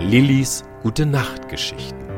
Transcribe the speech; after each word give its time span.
Lillys 0.00 0.64
Gute 0.82 1.04
Nacht 1.04 1.48
Geschichten. 1.50 2.09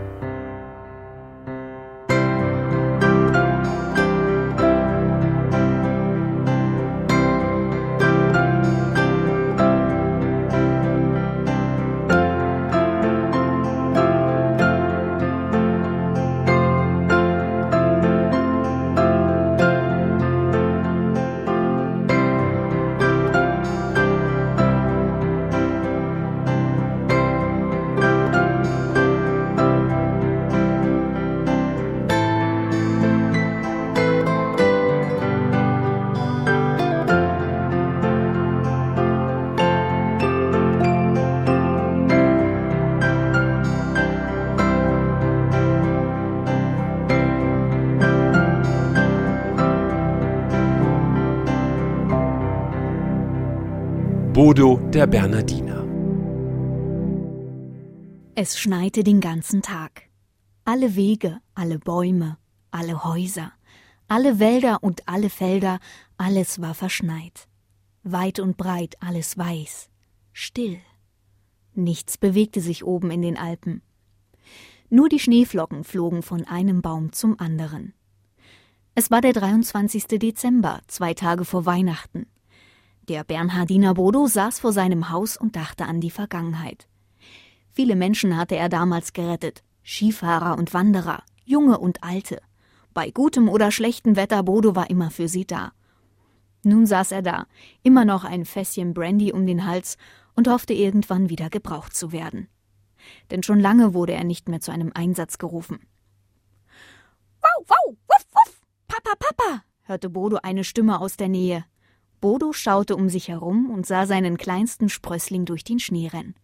Bodo 54.44 54.78
der 54.92 55.06
Bernardiner. 55.06 55.86
Es 58.34 58.58
schneite 58.58 59.04
den 59.04 59.20
ganzen 59.20 59.62
Tag. 59.62 60.08
Alle 60.64 60.96
Wege, 60.96 61.38
alle 61.54 61.78
Bäume, 61.78 62.38
alle 62.72 63.04
Häuser, 63.04 63.52
alle 64.08 64.40
Wälder 64.40 64.82
und 64.82 65.06
alle 65.06 65.30
Felder, 65.30 65.78
alles 66.16 66.60
war 66.60 66.74
verschneit. 66.74 67.46
Weit 68.02 68.40
und 68.40 68.56
breit 68.56 68.96
alles 68.98 69.38
weiß, 69.38 69.90
still. 70.32 70.80
Nichts 71.74 72.18
bewegte 72.18 72.60
sich 72.60 72.82
oben 72.82 73.12
in 73.12 73.22
den 73.22 73.38
Alpen. 73.38 73.80
Nur 74.90 75.08
die 75.08 75.20
Schneeflocken 75.20 75.84
flogen 75.84 76.24
von 76.24 76.48
einem 76.48 76.82
Baum 76.82 77.12
zum 77.12 77.38
anderen. 77.38 77.94
Es 78.96 79.08
war 79.08 79.20
der 79.20 79.34
23. 79.34 80.08
Dezember, 80.18 80.80
zwei 80.88 81.14
Tage 81.14 81.44
vor 81.44 81.64
Weihnachten. 81.64 82.26
Der 83.08 83.24
Bernhardiner 83.24 83.94
Bodo 83.94 84.28
saß 84.28 84.60
vor 84.60 84.72
seinem 84.72 85.10
Haus 85.10 85.36
und 85.36 85.56
dachte 85.56 85.86
an 85.86 86.00
die 86.00 86.10
Vergangenheit. 86.10 86.86
Viele 87.72 87.96
Menschen 87.96 88.36
hatte 88.36 88.54
er 88.54 88.68
damals 88.68 89.12
gerettet, 89.12 89.64
Skifahrer 89.82 90.56
und 90.56 90.72
Wanderer, 90.72 91.24
junge 91.44 91.78
und 91.78 92.04
alte. 92.04 92.40
Bei 92.94 93.10
gutem 93.10 93.48
oder 93.48 93.72
schlechtem 93.72 94.14
Wetter 94.14 94.44
Bodo 94.44 94.76
war 94.76 94.88
immer 94.88 95.10
für 95.10 95.26
sie 95.26 95.46
da. 95.46 95.72
Nun 96.62 96.86
saß 96.86 97.10
er 97.10 97.22
da, 97.22 97.46
immer 97.82 98.04
noch 98.04 98.22
ein 98.22 98.44
Fässchen 98.44 98.94
Brandy 98.94 99.32
um 99.32 99.46
den 99.46 99.66
Hals 99.66 99.96
und 100.36 100.46
hoffte 100.46 100.72
irgendwann 100.72 101.28
wieder 101.28 101.50
gebraucht 101.50 101.96
zu 101.96 102.12
werden. 102.12 102.48
Denn 103.32 103.42
schon 103.42 103.58
lange 103.58 103.94
wurde 103.94 104.12
er 104.12 104.22
nicht 104.22 104.48
mehr 104.48 104.60
zu 104.60 104.70
einem 104.70 104.92
Einsatz 104.94 105.38
gerufen. 105.38 105.80
Wow, 107.40 107.66
wow, 107.66 107.96
wuff, 108.06 108.26
wuff, 108.32 108.60
Papa, 108.86 109.16
Papa, 109.18 109.64
hörte 109.82 110.08
Bodo 110.08 110.38
eine 110.44 110.62
Stimme 110.62 111.00
aus 111.00 111.16
der 111.16 111.28
Nähe. 111.28 111.64
Bodo 112.22 112.52
schaute 112.52 112.96
um 112.96 113.10
sich 113.10 113.28
herum 113.28 113.68
und 113.68 113.84
sah 113.84 114.06
seinen 114.06 114.38
kleinsten 114.38 114.88
Sprössling 114.88 115.44
durch 115.44 115.64
den 115.64 115.80
Schnee 115.80 116.08
rennen. 116.08 116.34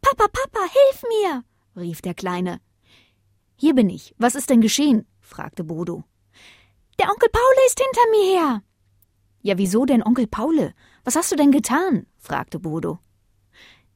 Papa, 0.00 0.28
Papa, 0.28 0.60
hilf 0.60 1.02
mir! 1.08 1.44
rief 1.74 2.02
der 2.02 2.14
Kleine. 2.14 2.60
Hier 3.56 3.74
bin 3.74 3.88
ich. 3.90 4.14
Was 4.18 4.36
ist 4.36 4.50
denn 4.50 4.60
geschehen? 4.60 5.06
fragte 5.20 5.64
Bodo. 5.64 6.04
Der 7.00 7.10
Onkel 7.10 7.30
Paule 7.30 7.66
ist 7.66 7.80
hinter 7.80 8.10
mir 8.10 8.38
her. 8.38 8.62
Ja, 9.40 9.56
wieso 9.56 9.86
denn 9.86 10.02
Onkel 10.02 10.26
Paule? 10.26 10.74
Was 11.02 11.16
hast 11.16 11.32
du 11.32 11.36
denn 11.36 11.50
getan? 11.50 12.06
fragte 12.18 12.60
Bodo. 12.60 12.98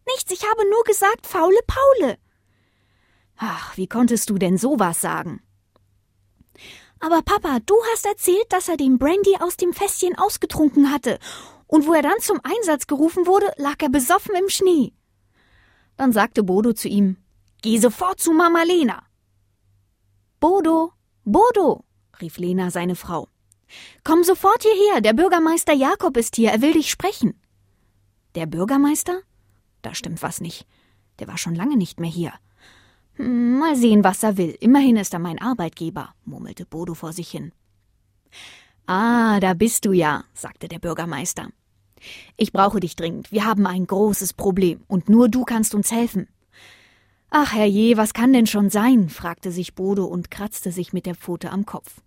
Nichts, 0.07 0.33
ich 0.33 0.43
habe 0.51 0.69
nur 0.71 0.85
gesagt, 0.85 1.27
faule 1.27 1.61
Paule. 1.67 2.19
Ach, 3.37 3.77
wie 3.77 3.87
konntest 3.87 4.31
du 4.31 4.39
denn 4.39 4.57
sowas 4.57 5.03
sagen? 5.03 5.43
Aber 7.06 7.22
Papa, 7.22 7.61
du 7.65 7.77
hast 7.93 8.05
erzählt, 8.05 8.47
dass 8.49 8.69
er 8.69 8.77
den 8.77 8.99
Brandy 8.99 9.37
aus 9.39 9.56
dem 9.56 9.72
Fässchen 9.72 10.19
ausgetrunken 10.19 10.91
hatte. 10.91 11.21
Und 11.69 11.87
wo 11.87 11.93
er 11.93 12.03
dann 12.03 12.19
zum 12.19 12.41
Einsatz 12.43 12.89
gerufen 12.89 13.28
wurde, 13.28 13.47
lag 13.59 13.77
er 13.81 13.91
besoffen 13.91 14.34
im 14.34 14.49
Schnee. 14.49 14.93
Dann 15.97 16.11
sagte 16.11 16.43
Bodo 16.43 16.72
zu 16.72 16.89
ihm, 16.89 17.16
Geh 17.62 17.78
sofort 17.78 18.19
zu 18.19 18.33
Mama 18.33 18.65
Lena. 18.65 19.05
Bodo, 20.41 20.95
Bodo, 21.25 21.84
rief 22.21 22.39
Lena 22.39 22.72
seine 22.72 22.97
Frau. 22.97 23.28
Komm 24.03 24.25
sofort 24.25 24.65
hierher, 24.65 25.00
der 25.00 25.12
Bürgermeister 25.12 25.75
Jakob 25.75 26.16
ist 26.16 26.34
hier, 26.34 26.50
er 26.50 26.61
will 26.61 26.72
dich 26.72 26.91
sprechen. 26.91 27.41
Der 28.34 28.47
Bürgermeister? 28.47 29.21
Da 29.83 29.95
stimmt 29.95 30.22
was 30.22 30.41
nicht. 30.41 30.66
Der 31.21 31.28
war 31.28 31.39
schon 31.39 31.55
lange 31.55 31.77
nicht 31.77 32.00
mehr 32.00 32.11
hier. 32.11 32.33
Mal 33.19 33.77
sehen, 33.77 34.04
was 34.04 34.22
er 34.22 34.37
will. 34.37 34.56
Immerhin 34.60 34.97
ist 34.97 35.15
er 35.15 35.19
mein 35.19 35.41
Arbeitgeber, 35.41 36.15
murmelte 36.25 36.66
Bodo 36.66 36.94
vor 36.94 37.12
sich 37.12 37.31
hin. 37.31 37.53
Ah, 38.87 39.41
da 39.41 39.54
bist 39.54 39.84
du 39.84 39.93
ja, 39.93 40.25
sagte 40.34 40.69
der 40.69 40.78
Bürgermeister. 40.78 41.49
Ich 42.37 42.53
brauche 42.53 42.78
dich 42.78 42.94
dringend. 42.94 43.32
Wir 43.32 43.47
haben 43.47 43.66
ein 43.66 43.87
großes 43.87 44.34
Problem, 44.34 44.82
und 44.87 45.09
nur 45.09 45.28
du 45.28 45.44
kannst 45.44 45.75
uns 45.75 45.91
helfen. 45.91 46.28
Ach, 47.31 47.53
herrje, 47.53 47.97
was 47.97 48.12
kann 48.15 48.32
denn 48.32 48.47
schon 48.47 48.71
sein? 48.71 49.09
fragte 49.09 49.50
sich 49.50 49.75
Bodo 49.75 50.04
und 50.04 50.31
kratzte 50.31 50.71
sich 50.71 50.93
mit 50.93 51.06
der 51.06 51.15
Pfote 51.15 51.50
am 51.50 51.66
Kopf. 51.66 52.03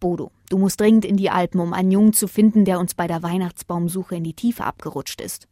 Bodo, 0.00 0.32
du 0.48 0.58
musst 0.58 0.80
dringend 0.80 1.04
in 1.04 1.16
die 1.16 1.30
Alpen, 1.30 1.60
um 1.60 1.72
einen 1.72 1.92
Jungen 1.92 2.12
zu 2.12 2.26
finden, 2.26 2.64
der 2.64 2.80
uns 2.80 2.94
bei 2.94 3.06
der 3.06 3.22
Weihnachtsbaumsuche 3.22 4.16
in 4.16 4.24
die 4.24 4.34
Tiefe 4.34 4.64
abgerutscht 4.64 5.20
ist. 5.20 5.46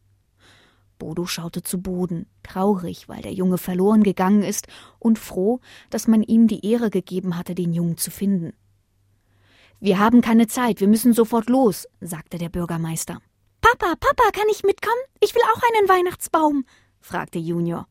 Bodo 1.00 1.26
schaute 1.26 1.64
zu 1.64 1.82
Boden, 1.82 2.26
traurig, 2.44 3.08
weil 3.08 3.22
der 3.22 3.32
Junge 3.32 3.58
verloren 3.58 4.04
gegangen 4.04 4.44
ist 4.44 4.68
und 5.00 5.18
froh, 5.18 5.58
dass 5.90 6.06
man 6.06 6.22
ihm 6.22 6.46
die 6.46 6.64
Ehre 6.64 6.90
gegeben 6.90 7.36
hatte, 7.36 7.56
den 7.56 7.72
Jungen 7.72 7.96
zu 7.96 8.12
finden. 8.12 8.52
Wir 9.80 9.98
haben 9.98 10.20
keine 10.20 10.46
Zeit, 10.46 10.80
wir 10.80 10.86
müssen 10.86 11.12
sofort 11.12 11.48
los, 11.48 11.88
sagte 12.00 12.38
der 12.38 12.50
Bürgermeister. 12.50 13.20
Papa, 13.60 13.94
Papa, 13.98 14.30
kann 14.32 14.46
ich 14.52 14.62
mitkommen? 14.62 15.02
Ich 15.20 15.34
will 15.34 15.42
auch 15.52 15.62
einen 15.74 15.88
Weihnachtsbaum, 15.88 16.64
fragte 17.00 17.40
Junior. 17.40 17.88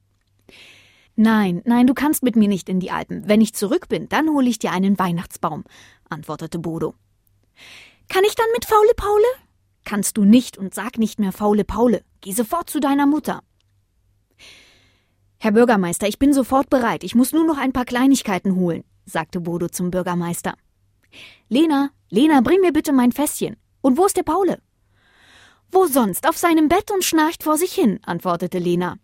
Nein, 1.15 1.61
nein, 1.65 1.87
du 1.87 1.93
kannst 1.93 2.23
mit 2.23 2.37
mir 2.37 2.47
nicht 2.47 2.69
in 2.69 2.79
die 2.79 2.91
Alpen. 2.91 3.27
Wenn 3.27 3.41
ich 3.41 3.53
zurück 3.53 3.89
bin, 3.89 4.07
dann 4.07 4.29
hole 4.29 4.47
ich 4.47 4.59
dir 4.59 4.71
einen 4.71 4.97
Weihnachtsbaum, 4.97 5.65
antwortete 6.07 6.59
Bodo. 6.59 6.93
Kann 8.07 8.23
ich 8.23 8.35
dann 8.35 8.47
mit 8.53 8.65
Faule 8.65 8.93
Paule? 8.95 9.48
Kannst 9.89 10.17
du 10.17 10.23
nicht 10.23 10.55
und 10.55 10.75
sag 10.75 10.99
nicht 10.99 11.19
mehr 11.19 11.31
faule 11.31 11.63
Paule. 11.63 12.03
Geh 12.21 12.31
sofort 12.31 12.69
zu 12.69 12.79
deiner 12.79 13.07
Mutter. 13.07 13.41
Herr 15.39 15.51
Bürgermeister, 15.51 16.07
ich 16.07 16.19
bin 16.19 16.31
sofort 16.31 16.69
bereit. 16.69 17.03
Ich 17.03 17.15
muss 17.15 17.31
nur 17.33 17.43
noch 17.43 17.57
ein 17.57 17.73
paar 17.73 17.85
Kleinigkeiten 17.85 18.55
holen, 18.55 18.83
sagte 19.05 19.39
Bodo 19.39 19.67
zum 19.67 19.89
Bürgermeister. 19.89 20.53
Lena, 21.47 21.89
Lena, 22.11 22.41
bring 22.41 22.61
mir 22.61 22.71
bitte 22.71 22.93
mein 22.93 23.11
Fässchen. 23.11 23.57
Und 23.81 23.97
wo 23.97 24.05
ist 24.05 24.15
der 24.15 24.21
Paule? 24.21 24.61
Wo 25.71 25.87
sonst? 25.87 26.29
Auf 26.29 26.37
seinem 26.37 26.69
Bett 26.69 26.91
und 26.91 27.03
schnarcht 27.03 27.41
vor 27.41 27.57
sich 27.57 27.73
hin, 27.73 27.99
antwortete 28.05 28.59
Lena. 28.59 28.99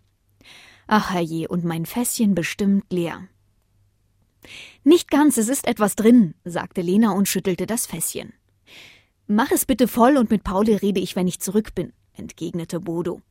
Ach 0.86 1.10
herrje, 1.10 1.48
und 1.48 1.66
mein 1.66 1.88
Fässchen 1.88 2.36
bestimmt 2.36 2.94
leer. 2.94 3.28
Nicht 4.84 5.10
ganz, 5.10 5.38
es 5.38 5.50
ist 5.50 5.66
etwas 5.66 5.96
drin, 5.96 6.36
sagte 6.44 6.82
Lena 6.82 7.14
und 7.14 7.28
schüttelte 7.28 7.66
das 7.66 7.88
Fässchen. 7.88 8.34
Mach 9.28 9.50
es 9.50 9.66
bitte 9.66 9.88
voll 9.88 10.18
und 10.18 10.30
mit 10.30 10.44
Pauli 10.44 10.76
rede 10.76 11.00
ich, 11.00 11.16
wenn 11.16 11.28
ich 11.28 11.40
zurück 11.40 11.74
bin, 11.74 11.94
entgegnete 12.14 12.80
Bodo. 12.80 13.22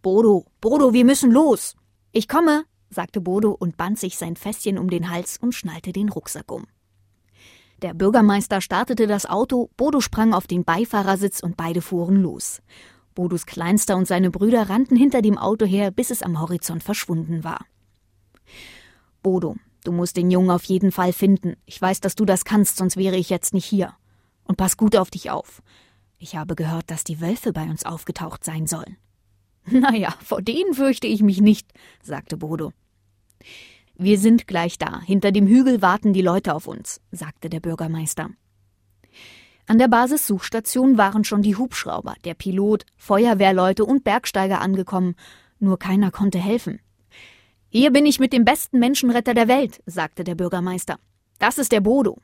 Bodo, 0.00 0.46
Bodo, 0.62 0.94
wir 0.94 1.04
müssen 1.04 1.30
los. 1.30 1.76
Ich 2.10 2.26
komme, 2.26 2.64
sagte 2.88 3.20
Bodo 3.20 3.50
und 3.50 3.76
band 3.76 3.98
sich 3.98 4.16
sein 4.16 4.36
Fässchen 4.36 4.78
um 4.78 4.88
den 4.88 5.10
Hals 5.10 5.36
und 5.36 5.54
schnallte 5.54 5.92
den 5.92 6.08
Rucksack 6.08 6.50
um. 6.50 6.64
Der 7.82 7.92
Bürgermeister 7.92 8.62
startete 8.62 9.06
das 9.06 9.26
Auto, 9.26 9.68
Bodo 9.76 10.00
sprang 10.00 10.32
auf 10.32 10.46
den 10.46 10.64
Beifahrersitz 10.64 11.40
und 11.40 11.58
beide 11.58 11.82
fuhren 11.82 12.22
los. 12.22 12.62
Bodos 13.14 13.44
Kleinster 13.44 13.96
und 13.96 14.08
seine 14.08 14.30
Brüder 14.30 14.70
rannten 14.70 14.96
hinter 14.96 15.20
dem 15.20 15.36
Auto 15.36 15.66
her, 15.66 15.90
bis 15.90 16.10
es 16.10 16.22
am 16.22 16.40
Horizont 16.40 16.82
verschwunden 16.82 17.44
war. 17.44 17.66
Bodo, 19.22 19.56
du 19.84 19.92
musst 19.92 20.16
den 20.16 20.30
Jungen 20.30 20.50
auf 20.50 20.64
jeden 20.64 20.92
Fall 20.92 21.12
finden. 21.12 21.56
Ich 21.66 21.80
weiß, 21.80 22.00
dass 22.00 22.14
du 22.14 22.24
das 22.24 22.46
kannst, 22.46 22.78
sonst 22.78 22.96
wäre 22.96 23.16
ich 23.16 23.28
jetzt 23.28 23.52
nicht 23.52 23.66
hier. 23.66 23.94
Und 24.44 24.56
pass 24.56 24.76
gut 24.76 24.96
auf 24.96 25.10
dich 25.10 25.30
auf. 25.30 25.62
Ich 26.18 26.36
habe 26.36 26.54
gehört, 26.54 26.90
dass 26.90 27.04
die 27.04 27.20
Wölfe 27.20 27.52
bei 27.52 27.64
uns 27.64 27.84
aufgetaucht 27.84 28.44
sein 28.44 28.66
sollen. 28.66 28.96
Naja, 29.70 30.14
vor 30.24 30.42
denen 30.42 30.74
fürchte 30.74 31.06
ich 31.06 31.22
mich 31.22 31.40
nicht, 31.40 31.68
sagte 32.02 32.36
Bodo. 32.36 32.72
Wir 33.96 34.18
sind 34.18 34.48
gleich 34.48 34.78
da. 34.78 35.00
Hinter 35.02 35.30
dem 35.30 35.46
Hügel 35.46 35.82
warten 35.82 36.12
die 36.12 36.22
Leute 36.22 36.54
auf 36.54 36.66
uns, 36.66 37.00
sagte 37.12 37.48
der 37.48 37.60
Bürgermeister. 37.60 38.30
An 39.66 39.78
der 39.78 39.88
Basissuchstation 39.88 40.98
waren 40.98 41.24
schon 41.24 41.42
die 41.42 41.56
Hubschrauber, 41.56 42.14
der 42.24 42.34
Pilot, 42.34 42.84
Feuerwehrleute 42.96 43.84
und 43.84 44.02
Bergsteiger 44.02 44.60
angekommen, 44.60 45.14
nur 45.60 45.78
keiner 45.78 46.10
konnte 46.10 46.38
helfen. 46.38 46.80
Hier 47.68 47.92
bin 47.92 48.04
ich 48.04 48.18
mit 48.18 48.32
dem 48.32 48.44
besten 48.44 48.80
Menschenretter 48.80 49.34
der 49.34 49.48
Welt, 49.48 49.82
sagte 49.86 50.24
der 50.24 50.34
Bürgermeister. 50.34 50.98
Das 51.38 51.58
ist 51.58 51.72
der 51.72 51.80
Bodo. 51.80 52.18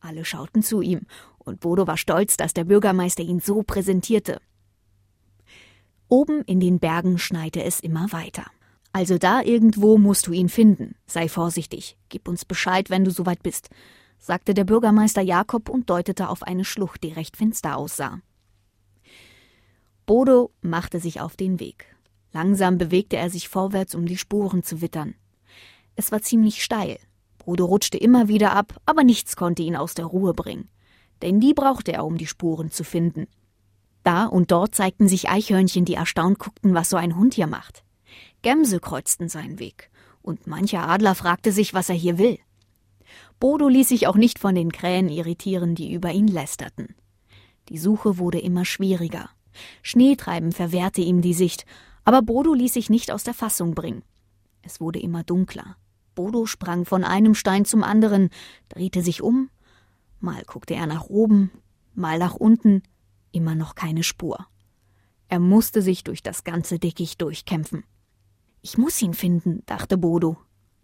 Alle 0.00 0.24
schauten 0.24 0.62
zu 0.62 0.80
ihm, 0.80 1.06
und 1.50 1.60
Bodo 1.60 1.86
war 1.86 1.98
stolz, 1.98 2.38
dass 2.38 2.54
der 2.54 2.64
Bürgermeister 2.64 3.22
ihn 3.22 3.40
so 3.40 3.62
präsentierte. 3.62 4.40
Oben 6.08 6.42
in 6.42 6.60
den 6.60 6.78
Bergen 6.78 7.18
schneite 7.18 7.62
es 7.62 7.80
immer 7.80 8.10
weiter. 8.12 8.46
Also 8.92 9.18
da 9.18 9.42
irgendwo 9.42 9.98
musst 9.98 10.26
du 10.26 10.32
ihn 10.32 10.48
finden. 10.48 10.94
Sei 11.06 11.28
vorsichtig. 11.28 11.96
Gib 12.08 12.26
uns 12.26 12.44
Bescheid, 12.44 12.90
wenn 12.90 13.04
du 13.04 13.10
soweit 13.10 13.42
bist, 13.42 13.68
sagte 14.18 14.54
der 14.54 14.64
Bürgermeister 14.64 15.22
Jakob 15.22 15.68
und 15.68 15.90
deutete 15.90 16.28
auf 16.28 16.42
eine 16.42 16.64
Schlucht, 16.64 17.04
die 17.04 17.12
recht 17.12 17.36
finster 17.36 17.76
aussah. 17.76 18.20
Bodo 20.06 20.50
machte 20.60 20.98
sich 20.98 21.20
auf 21.20 21.36
den 21.36 21.60
Weg. 21.60 21.86
Langsam 22.32 22.78
bewegte 22.78 23.16
er 23.16 23.30
sich 23.30 23.48
vorwärts, 23.48 23.94
um 23.94 24.06
die 24.06 24.16
Spuren 24.16 24.62
zu 24.62 24.80
wittern. 24.80 25.14
Es 25.94 26.10
war 26.10 26.22
ziemlich 26.22 26.64
steil. 26.64 26.98
Bodo 27.44 27.64
rutschte 27.64 27.98
immer 27.98 28.28
wieder 28.28 28.52
ab, 28.52 28.80
aber 28.86 29.04
nichts 29.04 29.36
konnte 29.36 29.62
ihn 29.62 29.76
aus 29.76 29.94
der 29.94 30.06
Ruhe 30.06 30.34
bringen. 30.34 30.68
Denn 31.22 31.40
die 31.40 31.54
brauchte 31.54 31.92
er, 31.92 32.04
um 32.04 32.16
die 32.16 32.26
Spuren 32.26 32.70
zu 32.70 32.84
finden. 32.84 33.26
Da 34.02 34.26
und 34.26 34.50
dort 34.50 34.74
zeigten 34.74 35.08
sich 35.08 35.28
Eichhörnchen, 35.28 35.84
die 35.84 35.94
erstaunt 35.94 36.38
guckten, 36.38 36.74
was 36.74 36.88
so 36.88 36.96
ein 36.96 37.16
Hund 37.16 37.34
hier 37.34 37.46
macht. 37.46 37.84
Gämse 38.42 38.80
kreuzten 38.80 39.28
seinen 39.28 39.58
Weg, 39.58 39.90
und 40.22 40.46
mancher 40.46 40.88
Adler 40.88 41.14
fragte 41.14 41.52
sich, 41.52 41.74
was 41.74 41.88
er 41.88 41.94
hier 41.94 42.18
will. 42.18 42.38
Bodo 43.38 43.68
ließ 43.68 43.88
sich 43.88 44.06
auch 44.06 44.16
nicht 44.16 44.38
von 44.38 44.54
den 44.54 44.72
Krähen 44.72 45.08
irritieren, 45.08 45.74
die 45.74 45.92
über 45.92 46.12
ihn 46.12 46.28
lästerten. 46.28 46.94
Die 47.68 47.78
Suche 47.78 48.18
wurde 48.18 48.38
immer 48.38 48.64
schwieriger. 48.64 49.30
Schneetreiben 49.82 50.52
verwehrte 50.52 51.00
ihm 51.00 51.22
die 51.22 51.34
Sicht, 51.34 51.66
aber 52.04 52.22
Bodo 52.22 52.54
ließ 52.54 52.74
sich 52.74 52.90
nicht 52.90 53.10
aus 53.10 53.24
der 53.24 53.34
Fassung 53.34 53.74
bringen. 53.74 54.02
Es 54.62 54.80
wurde 54.80 55.00
immer 55.00 55.22
dunkler. 55.24 55.76
Bodo 56.14 56.46
sprang 56.46 56.84
von 56.84 57.04
einem 57.04 57.34
Stein 57.34 57.64
zum 57.64 57.82
anderen, 57.82 58.30
drehte 58.68 59.02
sich 59.02 59.22
um, 59.22 59.48
mal 60.20 60.44
guckte 60.44 60.74
er 60.74 60.86
nach 60.86 61.04
oben, 61.04 61.50
mal 61.94 62.18
nach 62.18 62.34
unten, 62.34 62.82
immer 63.32 63.54
noch 63.54 63.74
keine 63.74 64.02
Spur. 64.02 64.46
Er 65.28 65.38
musste 65.38 65.82
sich 65.82 66.04
durch 66.04 66.22
das 66.22 66.44
ganze 66.44 66.78
Dickicht 66.78 67.22
durchkämpfen. 67.22 67.84
Ich 68.62 68.76
muss 68.78 69.00
ihn 69.00 69.14
finden, 69.14 69.62
dachte 69.66 69.96
Bodo. 69.96 70.36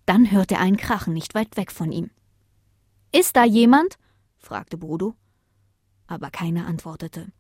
Dann 0.07 0.31
hörte 0.31 0.55
er 0.55 0.61
ein 0.61 0.77
Krachen 0.77 1.15
nicht 1.15 1.35
weit 1.35 1.57
weg 1.57 1.73
von 1.73 1.91
ihm. 1.91 2.11
Ist 3.13 3.37
da 3.37 3.45
jemand? 3.45 3.99
fragte 4.39 4.77
Bodo. 4.77 5.15
Aber 6.07 6.31
keiner 6.31 6.67
antwortete. 6.67 7.33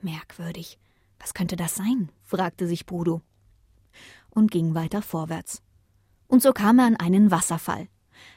Merkwürdig. 0.00 0.78
Was 1.18 1.34
könnte 1.34 1.56
das 1.56 1.74
sein? 1.74 2.10
fragte 2.22 2.66
sich 2.66 2.86
Bodo. 2.86 3.22
Und 4.30 4.50
ging 4.50 4.74
weiter 4.74 5.02
vorwärts. 5.02 5.62
Und 6.28 6.42
so 6.42 6.52
kam 6.52 6.78
er 6.78 6.86
an 6.86 6.96
einen 6.96 7.32
Wasserfall. 7.32 7.88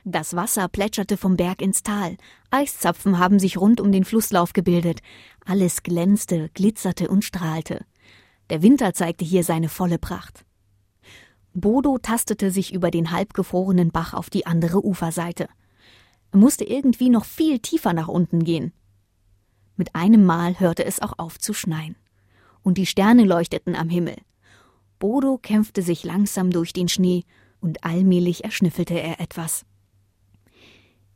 Das 0.05 0.35
Wasser 0.35 0.67
plätscherte 0.67 1.17
vom 1.17 1.37
Berg 1.37 1.61
ins 1.61 1.83
Tal. 1.83 2.17
Eiszapfen 2.51 3.19
haben 3.19 3.39
sich 3.39 3.57
rund 3.57 3.79
um 3.79 3.91
den 3.91 4.05
Flusslauf 4.05 4.53
gebildet. 4.53 5.01
Alles 5.45 5.83
glänzte, 5.83 6.49
glitzerte 6.53 7.07
und 7.07 7.23
strahlte. 7.23 7.85
Der 8.49 8.61
Winter 8.61 8.93
zeigte 8.93 9.25
hier 9.25 9.43
seine 9.43 9.69
volle 9.69 9.97
Pracht. 9.97 10.45
Bodo 11.53 11.97
tastete 11.97 12.51
sich 12.51 12.73
über 12.73 12.91
den 12.91 13.11
halbgefrorenen 13.11 13.91
Bach 13.91 14.13
auf 14.13 14.29
die 14.29 14.45
andere 14.45 14.83
Uferseite. 14.83 15.47
Er 16.31 16.39
musste 16.39 16.63
irgendwie 16.63 17.09
noch 17.09 17.25
viel 17.25 17.59
tiefer 17.59 17.93
nach 17.93 18.07
unten 18.07 18.43
gehen. 18.43 18.73
Mit 19.75 19.95
einem 19.95 20.25
Mal 20.25 20.59
hörte 20.59 20.83
es 20.83 21.01
auch 21.01 21.13
auf 21.17 21.39
zu 21.39 21.53
schneien. 21.53 21.95
Und 22.63 22.77
die 22.77 22.85
Sterne 22.85 23.23
leuchteten 23.23 23.75
am 23.75 23.89
Himmel. 23.89 24.15
Bodo 24.99 25.37
kämpfte 25.37 25.81
sich 25.81 26.03
langsam 26.03 26.49
durch 26.49 26.73
den 26.73 26.87
Schnee 26.87 27.23
und 27.59 27.83
allmählich 27.83 28.43
erschnüffelte 28.43 28.99
er 28.99 29.19
etwas. 29.19 29.65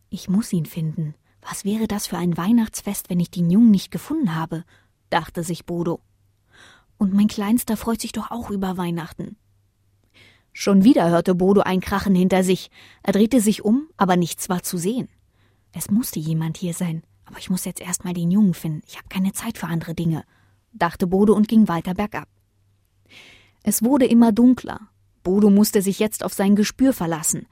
Ich 0.09 0.29
muss 0.29 0.53
ihn 0.53 0.65
finden. 0.65 1.15
Was 1.41 1.65
wäre 1.65 1.87
das 1.87 2.07
für 2.07 2.17
ein 2.17 2.37
Weihnachtsfest, 2.37 3.09
wenn 3.09 3.19
ich 3.19 3.31
den 3.31 3.49
Jungen 3.49 3.71
nicht 3.71 3.91
gefunden 3.91 4.35
habe? 4.35 4.63
dachte 5.09 5.43
sich 5.43 5.65
Bodo. 5.65 6.01
Und 6.97 7.13
mein 7.13 7.27
Kleinster 7.27 7.77
freut 7.77 8.01
sich 8.01 8.11
doch 8.11 8.31
auch 8.31 8.49
über 8.49 8.77
Weihnachten. 8.77 9.37
Schon 10.51 10.83
wieder 10.83 11.09
hörte 11.09 11.35
Bodo 11.35 11.61
ein 11.61 11.81
Krachen 11.81 12.15
hinter 12.15 12.43
sich. 12.43 12.71
Er 13.03 13.13
drehte 13.13 13.41
sich 13.41 13.63
um, 13.63 13.87
aber 13.95 14.17
nichts 14.17 14.49
war 14.49 14.63
zu 14.63 14.77
sehen. 14.77 15.07
Es 15.71 15.91
musste 15.91 16.19
jemand 16.19 16.57
hier 16.57 16.73
sein, 16.73 17.03
aber 17.25 17.37
ich 17.37 17.49
muss 17.49 17.65
jetzt 17.65 17.81
erst 17.81 18.03
mal 18.03 18.13
den 18.13 18.31
Jungen 18.31 18.53
finden. 18.53 18.81
Ich 18.87 18.97
habe 18.97 19.07
keine 19.09 19.33
Zeit 19.33 19.57
für 19.57 19.67
andere 19.67 19.93
Dinge, 19.93 20.23
dachte 20.73 21.05
Bodo 21.05 21.33
und 21.33 21.47
ging 21.47 21.67
weiter 21.67 21.93
bergab. 21.93 22.27
Es 23.61 23.83
wurde 23.83 24.05
immer 24.05 24.31
dunkler. 24.31 24.89
Bodo 25.23 25.49
musste 25.49 25.81
sich 25.81 25.99
jetzt 25.99 26.23
auf 26.23 26.33
sein 26.33 26.55
Gespür 26.55 26.93
verlassen. 26.93 27.45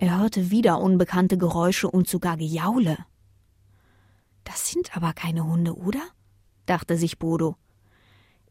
Er 0.00 0.16
hörte 0.20 0.52
wieder 0.52 0.80
unbekannte 0.80 1.36
Geräusche 1.36 1.90
und 1.90 2.06
sogar 2.06 2.36
Gejaule. 2.36 2.98
Das 4.44 4.70
sind 4.70 4.96
aber 4.96 5.12
keine 5.12 5.44
Hunde, 5.44 5.74
oder? 5.76 6.00
dachte 6.66 6.96
sich 6.96 7.18
Bodo. 7.18 7.56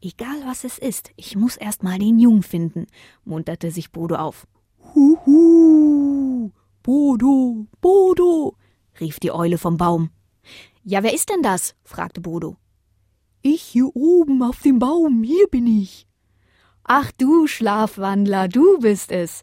Egal 0.02 0.42
was 0.44 0.64
es 0.64 0.76
ist, 0.76 1.10
ich 1.16 1.36
muss 1.36 1.56
erst 1.56 1.82
mal 1.82 1.98
den 1.98 2.18
Jungen 2.18 2.42
finden, 2.42 2.86
munterte 3.24 3.70
sich 3.70 3.92
Bodo 3.92 4.16
auf. 4.16 4.46
Huhu! 4.94 6.52
Bodo, 6.82 7.66
Bodo! 7.80 8.54
rief 9.00 9.18
die 9.18 9.32
Eule 9.32 9.56
vom 9.56 9.78
Baum. 9.78 10.10
Ja, 10.84 11.02
wer 11.02 11.14
ist 11.14 11.30
denn 11.30 11.42
das? 11.42 11.74
fragte 11.82 12.20
Bodo. 12.20 12.58
Ich 13.40 13.62
hier 13.62 13.88
oben 13.96 14.42
auf 14.42 14.60
dem 14.60 14.78
Baum, 14.78 15.22
hier 15.22 15.46
bin 15.48 15.66
ich. 15.66 16.06
Ach 16.84 17.10
du 17.12 17.46
Schlafwandler, 17.46 18.48
du 18.48 18.80
bist 18.80 19.12
es. 19.12 19.42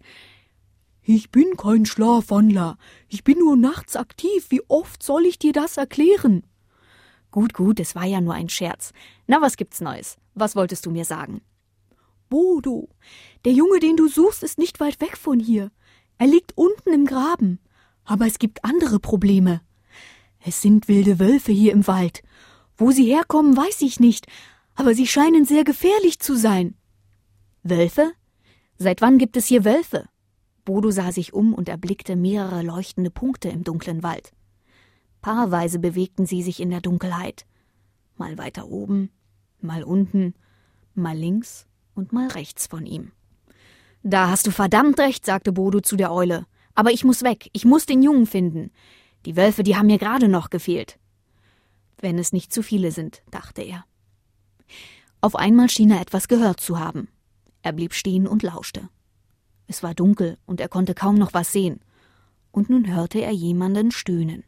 Ich 1.07 1.29
bin 1.29 1.55
kein 1.55 1.85
Schlafwandler. 1.85 2.79
Ich 3.09 3.23
bin 3.23 3.37
nur 3.37 3.55
nachts 3.55 3.95
aktiv. 3.95 4.47
Wie 4.49 4.63
oft 4.67 5.03
soll 5.03 5.27
ich 5.27 5.37
dir 5.37 5.53
das 5.53 5.77
erklären? 5.77 6.41
Gut, 7.29 7.53
gut, 7.53 7.79
es 7.79 7.93
war 7.93 8.05
ja 8.05 8.21
nur 8.21 8.33
ein 8.33 8.49
Scherz. 8.49 8.91
Na, 9.27 9.39
was 9.39 9.55
gibt's 9.55 9.81
Neues? 9.81 10.17
Was 10.33 10.55
wolltest 10.55 10.83
du 10.83 10.89
mir 10.89 11.05
sagen? 11.05 11.41
Bodo, 12.27 12.89
der 13.45 13.51
Junge, 13.51 13.79
den 13.79 13.97
du 13.97 14.07
suchst, 14.07 14.41
ist 14.41 14.57
nicht 14.57 14.79
weit 14.79 14.99
weg 14.99 15.15
von 15.15 15.39
hier. 15.39 15.69
Er 16.17 16.25
liegt 16.25 16.57
unten 16.57 16.91
im 16.91 17.05
Graben. 17.05 17.59
Aber 18.03 18.25
es 18.25 18.39
gibt 18.39 18.65
andere 18.65 18.99
Probleme. 18.99 19.61
Es 20.39 20.63
sind 20.63 20.87
wilde 20.87 21.19
Wölfe 21.19 21.51
hier 21.51 21.73
im 21.73 21.85
Wald. 21.85 22.23
Wo 22.77 22.89
sie 22.89 23.05
herkommen, 23.05 23.55
weiß 23.55 23.83
ich 23.83 23.99
nicht, 23.99 24.25
aber 24.73 24.95
sie 24.95 25.05
scheinen 25.05 25.45
sehr 25.45 25.65
gefährlich 25.65 26.19
zu 26.19 26.35
sein. 26.35 26.73
Wölfe? 27.61 28.11
Seit 28.79 29.01
wann 29.01 29.19
gibt 29.19 29.37
es 29.37 29.45
hier 29.45 29.65
Wölfe? 29.65 30.09
Bodo 30.65 30.89
sah 30.89 31.11
sich 31.11 31.33
um 31.33 31.53
und 31.53 31.69
erblickte 31.69 32.15
mehrere 32.15 32.63
leuchtende 32.63 33.11
Punkte 33.11 33.49
im 33.49 33.63
dunklen 33.63 34.01
Wald. 34.01 34.33
Paarweise 35.21 35.79
bewegten 35.79 36.25
sie 36.25 36.41
sich 36.41 36.59
in 36.59 36.71
der 36.71 36.81
Dunkelheit. 36.81 37.45
Mal 38.17 38.37
weiter 38.37 38.67
oben, 38.67 39.11
mal 39.61 39.83
unten, 39.83 40.33
mal 40.95 41.15
links 41.15 41.67
und 41.93 42.13
mal 42.13 42.27
rechts 42.27 42.67
von 42.67 42.85
ihm. 42.85 43.11
Da 44.03 44.29
hast 44.29 44.47
du 44.47 44.51
verdammt 44.51 44.99
recht, 44.99 45.25
sagte 45.25 45.51
Bodo 45.51 45.81
zu 45.81 45.95
der 45.95 46.11
Eule. 46.11 46.45
Aber 46.73 46.91
ich 46.91 47.03
muss 47.03 47.23
weg, 47.23 47.49
ich 47.53 47.65
muss 47.65 47.85
den 47.85 48.03
Jungen 48.03 48.25
finden. 48.25 48.71
Die 49.25 49.35
Wölfe, 49.35 49.63
die 49.63 49.75
haben 49.75 49.87
mir 49.87 49.97
gerade 49.97 50.27
noch 50.27 50.49
gefehlt. 50.49 50.99
Wenn 51.99 52.19
es 52.19 52.33
nicht 52.33 52.53
zu 52.53 52.61
viele 52.61 52.91
sind, 52.91 53.23
dachte 53.31 53.61
er. 53.61 53.85
Auf 55.21 55.35
einmal 55.35 55.69
schien 55.69 55.89
er 55.89 56.01
etwas 56.01 56.27
gehört 56.27 56.59
zu 56.59 56.79
haben. 56.79 57.07
Er 57.63 57.71
blieb 57.71 57.93
stehen 57.93 58.27
und 58.27 58.43
lauschte. 58.43 58.89
Es 59.67 59.83
war 59.83 59.93
dunkel 59.93 60.37
und 60.45 60.61
er 60.61 60.69
konnte 60.69 60.93
kaum 60.93 61.15
noch 61.15 61.33
was 61.33 61.51
sehen. 61.51 61.79
Und 62.51 62.69
nun 62.69 62.93
hörte 62.93 63.19
er 63.21 63.31
jemanden 63.31 63.91
stöhnen. 63.91 64.43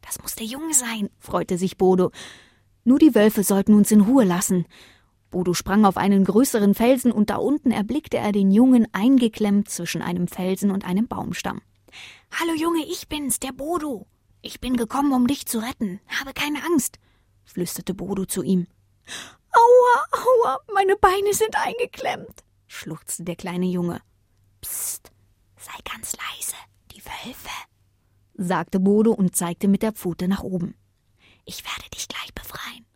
Das 0.00 0.20
muss 0.20 0.34
der 0.34 0.46
Junge 0.46 0.74
sein, 0.74 1.10
freute 1.18 1.56
sich 1.58 1.78
Bodo. 1.78 2.10
Nur 2.84 2.98
die 2.98 3.14
Wölfe 3.14 3.44
sollten 3.44 3.74
uns 3.74 3.90
in 3.90 4.00
Ruhe 4.00 4.24
lassen. 4.24 4.66
Bodo 5.30 5.54
sprang 5.54 5.84
auf 5.86 5.96
einen 5.96 6.24
größeren 6.24 6.74
Felsen 6.74 7.10
und 7.10 7.30
da 7.30 7.36
unten 7.36 7.70
erblickte 7.70 8.18
er 8.18 8.32
den 8.32 8.50
Jungen 8.50 8.86
eingeklemmt 8.92 9.70
zwischen 9.70 10.02
einem 10.02 10.28
Felsen 10.28 10.70
und 10.70 10.84
einem 10.84 11.08
Baumstamm. 11.08 11.62
Hallo 12.38 12.54
Junge, 12.54 12.84
ich 12.84 13.08
bin's, 13.08 13.40
der 13.40 13.52
Bodo. 13.52 14.06
Ich 14.42 14.60
bin 14.60 14.76
gekommen, 14.76 15.12
um 15.12 15.26
dich 15.26 15.46
zu 15.46 15.60
retten. 15.60 16.00
Habe 16.20 16.34
keine 16.34 16.64
Angst, 16.64 16.98
flüsterte 17.44 17.94
Bodo 17.94 18.26
zu 18.26 18.42
ihm. 18.42 18.66
Aua, 19.52 20.04
aua, 20.12 20.58
meine 20.74 20.96
Beine 20.96 21.32
sind 21.32 21.56
eingeklemmt, 21.56 22.44
schluchzte 22.66 23.24
der 23.24 23.36
kleine 23.36 23.66
Junge. 23.66 24.00
Psst, 24.62 25.12
sei 25.56 25.72
ganz 25.84 26.14
leise, 26.16 26.56
die 26.92 27.04
Wölfe, 27.04 27.50
sagte 28.34 28.80
Bodo 28.80 29.12
und 29.12 29.36
zeigte 29.36 29.68
mit 29.68 29.82
der 29.82 29.92
Pfote 29.92 30.28
nach 30.28 30.42
oben. 30.42 30.74
Ich 31.44 31.64
werde 31.64 31.90
dich 31.90 32.08
gleich 32.08 32.32
befreien. 32.32 32.86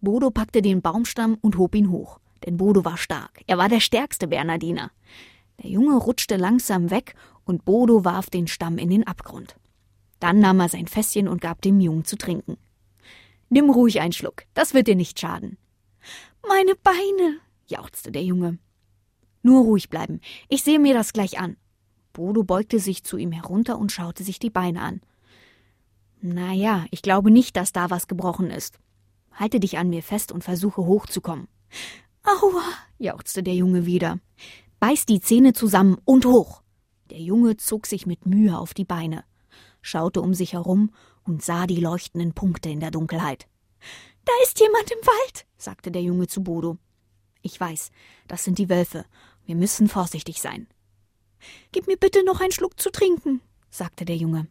Bodo 0.00 0.30
packte 0.30 0.62
den 0.62 0.82
Baumstamm 0.82 1.36
und 1.40 1.58
hob 1.58 1.74
ihn 1.74 1.90
hoch, 1.90 2.18
denn 2.44 2.56
Bodo 2.56 2.84
war 2.84 2.96
stark. 2.96 3.42
Er 3.46 3.58
war 3.58 3.68
der 3.68 3.80
stärkste 3.80 4.26
Bernardiner. 4.26 4.90
Der 5.62 5.70
Junge 5.70 5.96
rutschte 5.96 6.36
langsam 6.36 6.90
weg 6.90 7.14
und 7.44 7.66
Bodo 7.66 8.04
warf 8.04 8.30
den 8.30 8.46
Stamm 8.46 8.78
in 8.78 8.88
den 8.88 9.06
Abgrund. 9.06 9.56
Dann 10.18 10.38
nahm 10.38 10.60
er 10.60 10.70
sein 10.70 10.86
Fässchen 10.86 11.28
und 11.28 11.40
gab 11.40 11.60
dem 11.60 11.80
Jungen 11.80 12.04
zu 12.04 12.16
trinken. 12.16 12.56
Nimm 13.50 13.68
ruhig 13.68 14.00
einen 14.00 14.12
Schluck, 14.12 14.44
das 14.54 14.72
wird 14.72 14.86
dir 14.86 14.96
nicht 14.96 15.20
schaden. 15.20 15.58
Meine 16.48 16.74
Beine, 16.76 17.38
jauchzte 17.66 18.10
der 18.10 18.22
Junge. 18.22 18.58
Nur 19.42 19.62
ruhig 19.64 19.88
bleiben. 19.88 20.20
Ich 20.48 20.62
sehe 20.62 20.78
mir 20.78 20.94
das 20.94 21.12
gleich 21.12 21.38
an. 21.38 21.56
Bodo 22.12 22.42
beugte 22.42 22.78
sich 22.78 23.04
zu 23.04 23.16
ihm 23.16 23.32
herunter 23.32 23.78
und 23.78 23.92
schaute 23.92 24.24
sich 24.24 24.38
die 24.38 24.50
Beine 24.50 24.82
an. 24.82 25.00
Na 26.20 26.52
ja, 26.52 26.84
ich 26.90 27.02
glaube 27.02 27.30
nicht, 27.30 27.56
dass 27.56 27.72
da 27.72 27.88
was 27.88 28.06
gebrochen 28.06 28.50
ist. 28.50 28.78
Halte 29.32 29.60
dich 29.60 29.78
an 29.78 29.88
mir 29.88 30.02
fest 30.02 30.32
und 30.32 30.44
versuche 30.44 30.84
hochzukommen. 30.84 31.48
Aua, 32.22 32.62
jauchzte 32.98 33.42
der 33.42 33.54
Junge 33.54 33.86
wieder. 33.86 34.18
Beiß 34.80 35.06
die 35.06 35.20
Zähne 35.20 35.52
zusammen 35.52 35.96
und 36.04 36.26
hoch. 36.26 36.62
Der 37.10 37.20
Junge 37.20 37.56
zog 37.56 37.86
sich 37.86 38.06
mit 38.06 38.26
Mühe 38.26 38.58
auf 38.58 38.74
die 38.74 38.84
Beine, 38.84 39.24
schaute 39.82 40.20
um 40.20 40.34
sich 40.34 40.52
herum 40.52 40.92
und 41.24 41.42
sah 41.42 41.66
die 41.66 41.80
leuchtenden 41.80 42.34
Punkte 42.34 42.68
in 42.68 42.80
der 42.80 42.90
Dunkelheit. 42.90 43.48
Da 44.24 44.32
ist 44.42 44.60
jemand 44.60 44.90
im 44.90 45.06
Wald, 45.06 45.46
sagte 45.56 45.90
der 45.90 46.02
Junge 46.02 46.26
zu 46.26 46.42
Bodo. 46.42 46.76
Ich 47.42 47.58
weiß, 47.58 47.90
das 48.28 48.44
sind 48.44 48.58
die 48.58 48.68
Wölfe. 48.68 49.06
Wir 49.44 49.56
müssen 49.56 49.88
vorsichtig 49.88 50.40
sein. 50.40 50.68
Gib 51.72 51.86
mir 51.86 51.96
bitte 51.96 52.24
noch 52.24 52.40
einen 52.40 52.52
Schluck 52.52 52.78
zu 52.78 52.90
trinken, 52.90 53.40
sagte 53.70 54.04
der 54.04 54.16
Junge. 54.16 54.46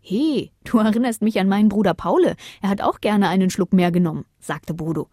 He, 0.00 0.50
du 0.64 0.78
erinnerst 0.78 1.22
mich 1.22 1.38
an 1.38 1.48
meinen 1.48 1.68
Bruder 1.68 1.94
Paule. 1.94 2.36
Er 2.62 2.70
hat 2.70 2.80
auch 2.80 3.00
gerne 3.00 3.28
einen 3.28 3.50
Schluck 3.50 3.72
mehr 3.72 3.92
genommen, 3.92 4.24
sagte 4.38 4.74
Bodo. 4.74 5.08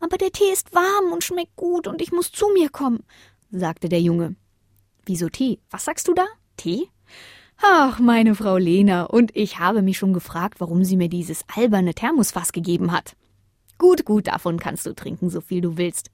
Aber 0.00 0.16
der 0.16 0.32
Tee 0.32 0.52
ist 0.52 0.74
warm 0.74 1.12
und 1.12 1.24
schmeckt 1.24 1.56
gut 1.56 1.86
und 1.86 2.00
ich 2.02 2.12
muss 2.12 2.32
zu 2.32 2.48
mir 2.52 2.68
kommen, 2.70 3.04
sagte 3.50 3.88
der 3.88 4.00
Junge. 4.00 4.36
Wieso 5.06 5.28
Tee? 5.28 5.60
Was 5.70 5.84
sagst 5.84 6.08
du 6.08 6.14
da? 6.14 6.26
Tee? 6.56 6.88
Ach, 7.62 7.98
meine 8.00 8.34
Frau 8.34 8.56
Lena, 8.56 9.04
und 9.04 9.34
ich 9.36 9.58
habe 9.58 9.82
mich 9.82 9.96
schon 9.98 10.12
gefragt, 10.12 10.60
warum 10.60 10.84
sie 10.84 10.96
mir 10.96 11.08
dieses 11.08 11.44
alberne 11.54 11.94
Thermosfass 11.94 12.52
gegeben 12.52 12.92
hat. 12.92 13.16
Gut, 13.78 14.04
gut, 14.04 14.26
davon 14.26 14.58
kannst 14.58 14.86
du 14.86 14.94
trinken, 14.94 15.30
so 15.30 15.40
viel 15.40 15.60
du 15.60 15.76
willst. 15.76 16.10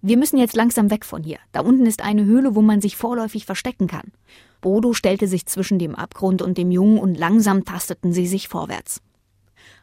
Wir 0.00 0.16
müssen 0.16 0.38
jetzt 0.38 0.54
langsam 0.54 0.90
weg 0.90 1.04
von 1.04 1.24
hier. 1.24 1.38
Da 1.52 1.60
unten 1.60 1.84
ist 1.84 2.02
eine 2.02 2.24
Höhle, 2.24 2.54
wo 2.54 2.62
man 2.62 2.80
sich 2.80 2.96
vorläufig 2.96 3.46
verstecken 3.46 3.88
kann. 3.88 4.12
Bodo 4.60 4.92
stellte 4.92 5.26
sich 5.26 5.46
zwischen 5.46 5.78
dem 5.78 5.94
Abgrund 5.94 6.40
und 6.40 6.56
dem 6.56 6.70
Jungen 6.70 6.98
und 6.98 7.16
langsam 7.16 7.64
tasteten 7.64 8.12
sie 8.12 8.26
sich 8.26 8.48
vorwärts. 8.48 9.00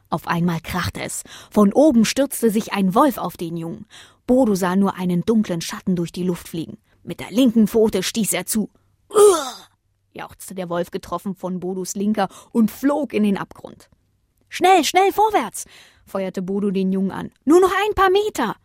Auf 0.09 0.27
einmal 0.27 0.61
krachte 0.61 1.01
es. 1.01 1.23
Von 1.51 1.73
oben 1.73 2.05
stürzte 2.05 2.49
sich 2.49 2.73
ein 2.73 2.95
Wolf 2.95 3.17
auf 3.17 3.35
den 3.35 3.57
Jungen. 3.57 3.85
Bodo 4.27 4.55
sah 4.55 4.75
nur 4.75 4.95
einen 4.95 5.23
dunklen 5.23 5.61
Schatten 5.61 5.95
durch 5.95 6.11
die 6.11 6.23
Luft 6.23 6.47
fliegen. 6.47 6.77
Mit 7.03 7.19
der 7.19 7.31
linken 7.31 7.67
Pfote 7.67 8.01
stieß 8.01 8.33
er 8.33 8.45
zu. 8.45 8.69
Uah! 9.09 9.67
jauchzte 10.13 10.55
der 10.55 10.69
Wolf 10.69 10.91
getroffen 10.91 11.35
von 11.35 11.59
Bodos 11.59 11.95
linker 11.95 12.29
und 12.51 12.71
flog 12.71 13.13
in 13.13 13.23
den 13.23 13.37
Abgrund. 13.37 13.89
Schnell, 14.47 14.83
schnell 14.83 15.11
vorwärts! 15.11 15.65
feuerte 16.05 16.41
Bodo 16.41 16.71
den 16.71 16.93
Jungen 16.93 17.11
an. 17.11 17.31
Nur 17.43 17.59
noch 17.59 17.71
ein 17.85 17.93
paar 17.95 18.09
Meter! 18.09 18.55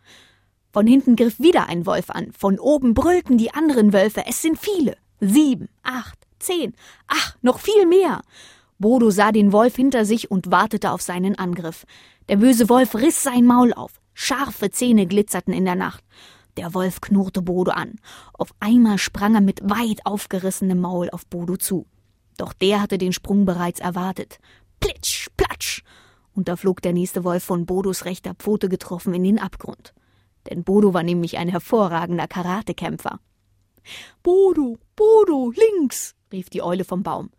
Von 0.73 0.87
hinten 0.87 1.17
griff 1.17 1.39
wieder 1.39 1.67
ein 1.67 1.85
Wolf 1.85 2.09
an. 2.09 2.31
Von 2.31 2.57
oben 2.57 2.93
brüllten 2.93 3.37
die 3.37 3.53
anderen 3.53 3.91
Wölfe. 3.91 4.23
Es 4.25 4.41
sind 4.41 4.57
viele. 4.57 4.95
Sieben, 5.19 5.67
acht, 5.83 6.17
zehn. 6.39 6.73
Ach, 7.07 7.35
noch 7.41 7.59
viel 7.59 7.85
mehr. 7.85 8.21
Bodo 8.79 9.11
sah 9.11 9.31
den 9.31 9.51
Wolf 9.51 9.75
hinter 9.75 10.05
sich 10.05 10.31
und 10.31 10.49
wartete 10.49 10.91
auf 10.91 11.01
seinen 11.01 11.37
Angriff. 11.37 11.85
Der 12.29 12.37
böse 12.37 12.69
Wolf 12.69 12.95
riss 12.95 13.21
sein 13.21 13.45
Maul 13.45 13.73
auf. 13.73 13.99
Scharfe 14.13 14.71
Zähne 14.71 15.07
glitzerten 15.07 15.53
in 15.53 15.65
der 15.65 15.75
Nacht. 15.75 16.03
Der 16.57 16.73
Wolf 16.73 17.01
knurrte 17.01 17.41
Bodo 17.41 17.71
an. 17.71 17.95
Auf 18.33 18.53
einmal 18.59 18.97
sprang 18.97 19.35
er 19.35 19.41
mit 19.41 19.61
weit 19.69 20.05
aufgerissenem 20.05 20.79
Maul 20.79 21.09
auf 21.09 21.25
Bodo 21.27 21.57
zu. 21.57 21.85
Doch 22.37 22.53
der 22.53 22.81
hatte 22.81 22.97
den 22.97 23.13
Sprung 23.13 23.45
bereits 23.45 23.81
erwartet. 23.81 24.39
Plitsch, 24.79 25.27
platsch! 25.35 25.83
Und 26.33 26.47
da 26.47 26.55
flog 26.55 26.81
der 26.81 26.93
nächste 26.93 27.25
Wolf 27.25 27.43
von 27.43 27.65
Bodos 27.65 28.05
rechter 28.05 28.33
Pfote 28.35 28.69
getroffen 28.69 29.13
in 29.13 29.23
den 29.23 29.37
Abgrund 29.37 29.93
denn 30.49 30.63
Bodo 30.63 30.93
war 30.93 31.03
nämlich 31.03 31.37
ein 31.37 31.47
hervorragender 31.47 32.27
Karatekämpfer. 32.27 33.19
Bodo, 34.23 34.77
Bodo, 34.95 35.51
links, 35.51 36.15
rief 36.31 36.49
die 36.49 36.61
Eule 36.61 36.83
vom 36.83 37.03
Baum. 37.03 37.29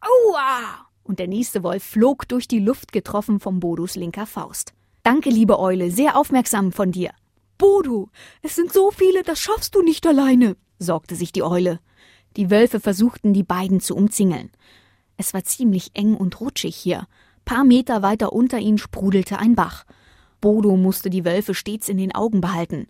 Aua! 0.00 0.86
Und 1.02 1.18
der 1.18 1.28
nächste 1.28 1.62
Wolf 1.62 1.84
flog 1.84 2.28
durch 2.28 2.48
die 2.48 2.58
Luft 2.58 2.92
getroffen 2.92 3.40
von 3.40 3.60
Bodos 3.60 3.94
linker 3.94 4.26
Faust. 4.26 4.72
Danke, 5.02 5.30
liebe 5.30 5.58
Eule, 5.58 5.90
sehr 5.90 6.16
aufmerksam 6.16 6.72
von 6.72 6.90
dir. 6.90 7.12
Bodo, 7.58 8.10
es 8.42 8.56
sind 8.56 8.72
so 8.72 8.90
viele, 8.90 9.22
das 9.22 9.38
schaffst 9.38 9.74
du 9.74 9.82
nicht 9.82 10.06
alleine, 10.06 10.56
sorgte 10.78 11.14
sich 11.14 11.32
die 11.32 11.42
Eule. 11.42 11.80
Die 12.36 12.50
Wölfe 12.50 12.80
versuchten, 12.80 13.32
die 13.32 13.44
beiden 13.44 13.80
zu 13.80 13.96
umzingeln. 13.96 14.50
Es 15.16 15.32
war 15.32 15.44
ziemlich 15.44 15.92
eng 15.94 16.14
und 16.14 16.40
rutschig 16.40 16.76
hier. 16.76 17.06
Paar 17.44 17.64
Meter 17.64 18.02
weiter 18.02 18.32
unter 18.32 18.58
ihnen 18.58 18.78
sprudelte 18.78 19.38
ein 19.38 19.54
Bach. 19.54 19.84
Bodo 20.40 20.76
musste 20.76 21.10
die 21.10 21.24
Wölfe 21.24 21.54
stets 21.54 21.88
in 21.88 21.96
den 21.96 22.14
Augen 22.14 22.40
behalten. 22.40 22.86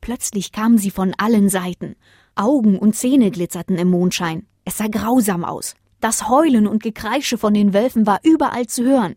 Plötzlich 0.00 0.52
kamen 0.52 0.78
sie 0.78 0.90
von 0.90 1.14
allen 1.18 1.48
Seiten. 1.48 1.96
Augen 2.34 2.78
und 2.78 2.94
Zähne 2.94 3.30
glitzerten 3.30 3.76
im 3.76 3.90
Mondschein. 3.90 4.46
Es 4.64 4.78
sah 4.78 4.88
grausam 4.88 5.44
aus. 5.44 5.74
Das 6.00 6.28
Heulen 6.28 6.66
und 6.66 6.82
Gekreische 6.82 7.38
von 7.38 7.54
den 7.54 7.74
Wölfen 7.74 8.06
war 8.06 8.20
überall 8.22 8.66
zu 8.66 8.84
hören. 8.84 9.16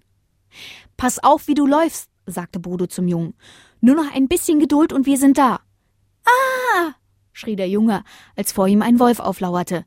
Pass 0.98 1.24
auf, 1.24 1.48
wie 1.48 1.54
du 1.54 1.68
läufst, 1.68 2.10
sagte 2.26 2.60
Bodo 2.60 2.88
zum 2.88 3.08
Jungen. 3.08 3.36
Nur 3.80 3.96
noch 3.96 4.14
ein 4.14 4.28
bisschen 4.28 4.60
Geduld 4.60 4.94
und 4.94 5.06
wir 5.06 5.18
sind 5.18 5.38
da. 5.38 5.60
Ah! 6.26 6.94
schrie 7.34 7.56
der 7.56 7.70
Junge, 7.70 8.04
als 8.36 8.52
vor 8.52 8.68
ihm 8.68 8.82
ein 8.82 9.00
Wolf 9.00 9.20
auflauerte. 9.20 9.86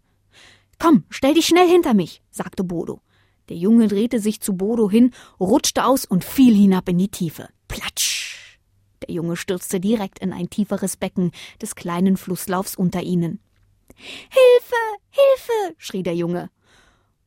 Komm, 0.79 1.05
stell 1.11 1.35
dich 1.35 1.47
schnell 1.47 1.69
hinter 1.69 1.95
mich, 1.95 2.23
sagte 2.31 2.65
Bodo. 2.65 3.01
Der 3.49 3.57
Junge 3.57 3.89
drehte 3.89 4.21
sich 4.21 4.41
zu 4.41 4.57
Bodo 4.57 4.91
hin, 4.91 5.13
rutschte 5.39 5.85
aus 5.85 6.05
und 6.05 6.25
fiel 6.25 6.55
hinab 6.55 6.89
in 6.89 6.99
die 6.99 7.09
Tiefe. 7.09 7.49
Platsch! 7.69 8.59
Der 9.07 9.15
Junge 9.15 9.37
stürzte 9.37 9.81
direkt 9.81 10.19
in 10.19 10.33
ein 10.33 10.49
tieferes 10.49 10.97
Becken 10.97 11.31
des 11.61 11.75
kleinen 11.75 12.17
Flusslaufs 12.17 12.75
unter 12.75 13.03
ihnen. 13.03 13.41
Hilfe! 13.97 14.77
Hilfe! 15.11 15.75
schrie 15.79 16.03
der 16.03 16.15
Junge. 16.15 16.51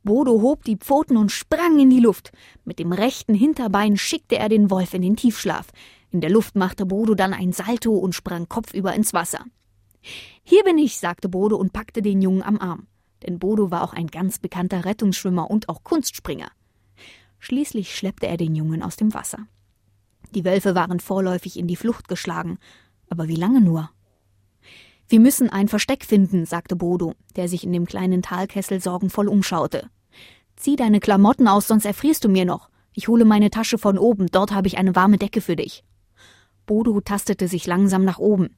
Bodo 0.03 0.41
hob 0.41 0.63
die 0.63 0.77
Pfoten 0.77 1.17
und 1.17 1.31
sprang 1.31 1.79
in 1.79 1.89
die 1.89 1.99
Luft. 1.99 2.31
Mit 2.63 2.79
dem 2.79 2.93
rechten 2.93 3.33
Hinterbein 3.33 3.97
schickte 3.97 4.37
er 4.37 4.49
den 4.49 4.71
Wolf 4.71 4.93
in 4.93 5.01
den 5.01 5.17
Tiefschlaf. 5.17 5.67
In 6.11 6.21
der 6.21 6.29
Luft 6.29 6.55
machte 6.55 6.85
Bodo 6.85 7.13
dann 7.13 7.33
ein 7.33 7.51
Salto 7.51 7.93
und 7.93 8.15
sprang 8.15 8.47
kopfüber 8.47 8.93
ins 8.93 9.13
Wasser. 9.13 9.43
Hier 10.43 10.63
bin 10.63 10.77
ich, 10.77 10.97
sagte 10.97 11.29
Bodo 11.29 11.57
und 11.57 11.73
packte 11.73 12.01
den 12.01 12.21
Jungen 12.21 12.41
am 12.41 12.57
Arm. 12.57 12.87
Denn 13.27 13.39
Bodo 13.39 13.69
war 13.71 13.83
auch 13.83 13.93
ein 13.93 14.07
ganz 14.07 14.39
bekannter 14.39 14.85
Rettungsschwimmer 14.85 15.51
und 15.51 15.67
auch 15.67 15.83
Kunstspringer. 15.83 16.49
Schließlich 17.39 17.95
schleppte 17.95 18.27
er 18.27 18.37
den 18.37 18.55
Jungen 18.55 18.81
aus 18.81 18.95
dem 18.95 19.13
Wasser. 19.13 19.47
Die 20.33 20.45
Wölfe 20.45 20.75
waren 20.75 20.99
vorläufig 20.99 21.59
in 21.59 21.67
die 21.67 21.75
Flucht 21.75 22.07
geschlagen. 22.07 22.57
Aber 23.09 23.27
wie 23.27 23.35
lange 23.35 23.61
nur? 23.61 23.89
Wir 25.09 25.19
müssen 25.19 25.49
ein 25.49 25.67
Versteck 25.67 26.03
finden, 26.03 26.45
sagte 26.45 26.75
Bodo, 26.75 27.13
der 27.35 27.47
sich 27.47 27.63
in 27.63 27.71
dem 27.71 27.85
kleinen 27.85 28.21
Talkessel 28.21 28.81
sorgenvoll 28.81 29.27
umschaute. 29.27 29.89
Zieh 30.55 30.75
deine 30.75 30.99
Klamotten 30.99 31.47
aus, 31.47 31.67
sonst 31.67 31.85
erfrierst 31.85 32.23
du 32.23 32.29
mir 32.29 32.45
noch. 32.45 32.69
Ich 32.93 33.07
hole 33.07 33.25
meine 33.25 33.49
Tasche 33.49 33.77
von 33.77 33.97
oben, 33.97 34.27
dort 34.27 34.51
habe 34.51 34.67
ich 34.67 34.77
eine 34.77 34.95
warme 34.95 35.17
Decke 35.17 35.39
für 35.39 35.55
dich. 35.55 35.83
Bodo 36.65 36.99
tastete 36.99 37.47
sich 37.47 37.67
langsam 37.67 38.03
nach 38.03 38.19
oben. 38.19 38.55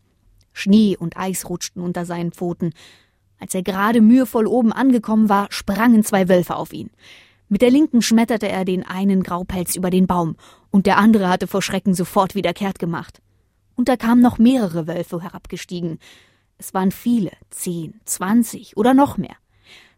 Schnee 0.53 0.95
und 0.97 1.17
Eis 1.17 1.49
rutschten 1.49 1.83
unter 1.83 2.05
seinen 2.05 2.31
Pfoten. 2.31 2.73
Als 3.39 3.55
er 3.55 3.63
gerade 3.63 4.01
mühevoll 4.01 4.47
oben 4.47 4.73
angekommen 4.73 5.29
war, 5.29 5.47
sprangen 5.49 6.03
zwei 6.03 6.27
Wölfe 6.29 6.55
auf 6.55 6.73
ihn. 6.73 6.89
Mit 7.47 7.61
der 7.61 7.71
linken 7.71 8.01
schmetterte 8.01 8.47
er 8.47 8.65
den 8.65 8.85
einen 8.85 9.23
Graupelz 9.23 9.75
über 9.75 9.89
den 9.89 10.07
Baum, 10.07 10.35
und 10.71 10.85
der 10.85 10.97
andere 10.97 11.29
hatte 11.29 11.47
vor 11.47 11.61
Schrecken 11.61 11.93
sofort 11.95 12.35
wieder 12.35 12.53
kehrt 12.53 12.77
gemacht. 12.77 13.21
Und 13.75 13.89
da 13.89 13.97
kamen 13.97 14.21
noch 14.21 14.37
mehrere 14.37 14.87
Wölfe 14.87 15.23
herabgestiegen. 15.23 15.99
Es 16.57 16.73
waren 16.73 16.91
viele, 16.91 17.31
zehn, 17.49 17.99
zwanzig 18.05 18.77
oder 18.77 18.93
noch 18.93 19.17
mehr. 19.17 19.35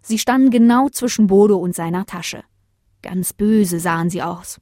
Sie 0.01 0.19
standen 0.19 0.51
genau 0.51 0.89
zwischen 0.89 1.27
Bodo 1.27 1.57
und 1.57 1.75
seiner 1.75 2.05
Tasche. 2.05 2.43
Ganz 3.01 3.33
böse 3.33 3.79
sahen 3.79 4.09
sie 4.09 4.21
aus. 4.21 4.61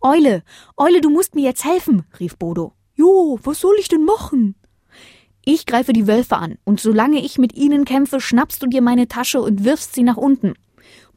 Eule, 0.00 0.42
Eule, 0.76 1.00
du 1.00 1.08
musst 1.08 1.34
mir 1.34 1.44
jetzt 1.44 1.64
helfen, 1.64 2.04
rief 2.20 2.36
Bodo. 2.36 2.74
Jo, 2.94 3.38
was 3.42 3.60
soll 3.60 3.74
ich 3.80 3.88
denn 3.88 4.04
machen? 4.04 4.54
Ich 5.46 5.66
greife 5.66 5.92
die 5.92 6.06
Wölfe 6.06 6.36
an, 6.36 6.56
und 6.64 6.80
solange 6.80 7.20
ich 7.20 7.38
mit 7.38 7.54
ihnen 7.54 7.84
kämpfe, 7.84 8.20
schnappst 8.20 8.62
du 8.62 8.66
dir 8.66 8.80
meine 8.80 9.08
Tasche 9.08 9.42
und 9.42 9.64
wirfst 9.64 9.94
sie 9.94 10.02
nach 10.02 10.16
unten. 10.16 10.54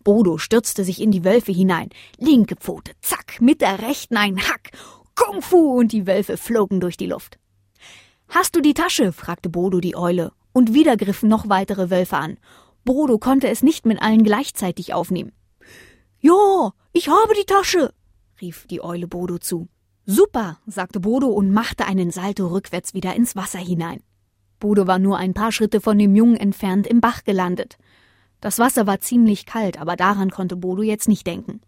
Bodo 0.04 0.38
stürzte 0.38 0.84
sich 0.84 1.02
in 1.02 1.12
die 1.12 1.24
Wölfe 1.24 1.52
hinein. 1.52 1.90
Linke 2.18 2.56
Pfote, 2.56 2.92
zack, 3.02 3.40
mit 3.40 3.62
der 3.62 3.82
rechten 3.82 4.18
ein 4.18 4.38
Hack. 4.38 4.72
Kung 5.16 5.42
Fu 5.42 5.80
und 5.80 5.92
die 5.92 6.08
Wölfe 6.08 6.38
flogen 6.38 6.80
durch 6.80 6.98
die 6.98 7.08
Luft. 7.08 7.40
Hast 8.30 8.56
du 8.56 8.62
die 8.62 8.74
Tasche? 8.74 9.14
fragte 9.14 9.50
Bodo 9.50 9.80
die 9.80 9.96
Eule. 9.96 10.34
Und 10.52 10.74
wieder 10.74 10.98
griffen 10.98 11.30
noch 11.30 11.50
weitere 11.50 11.90
Wölfe 11.90 12.18
an. 12.18 12.38
Bodo 12.84 13.18
konnte 13.18 13.48
es 13.48 13.64
nicht 13.64 13.86
mit 13.86 14.02
allen 14.02 14.24
gleichzeitig 14.24 14.94
aufnehmen. 14.94 15.32
Ja, 16.20 16.72
ich 16.94 17.10
habe 17.10 17.34
die 17.40 17.46
Tasche, 17.46 17.94
rief 18.42 18.66
die 18.68 18.82
Eule 18.82 19.08
Bodo 19.08 19.38
zu. 19.38 19.68
Super, 20.06 20.60
sagte 20.66 21.00
Bodo 21.00 21.28
und 21.28 21.52
machte 21.52 21.86
einen 21.86 22.12
Salto 22.12 22.48
rückwärts 22.48 22.94
wieder 22.94 23.14
ins 23.16 23.36
Wasser 23.36 23.60
hinein. 23.60 24.02
Bodo 24.60 24.88
war 24.88 25.00
nur 25.00 25.18
ein 25.18 25.34
paar 25.34 25.52
Schritte 25.52 25.82
von 25.82 26.00
dem 26.00 26.16
Jungen 26.16 26.36
entfernt 26.36 26.88
im 26.88 27.02
Bach 27.02 27.24
gelandet. 27.24 27.78
Das 28.42 28.60
Wasser 28.60 28.88
war 28.88 29.00
ziemlich 29.00 29.46
kalt, 29.46 29.80
aber 29.80 29.96
daran 29.96 30.30
konnte 30.30 30.56
Bodo 30.56 30.82
jetzt 30.82 31.08
nicht 31.08 31.26
denken. 31.28 31.62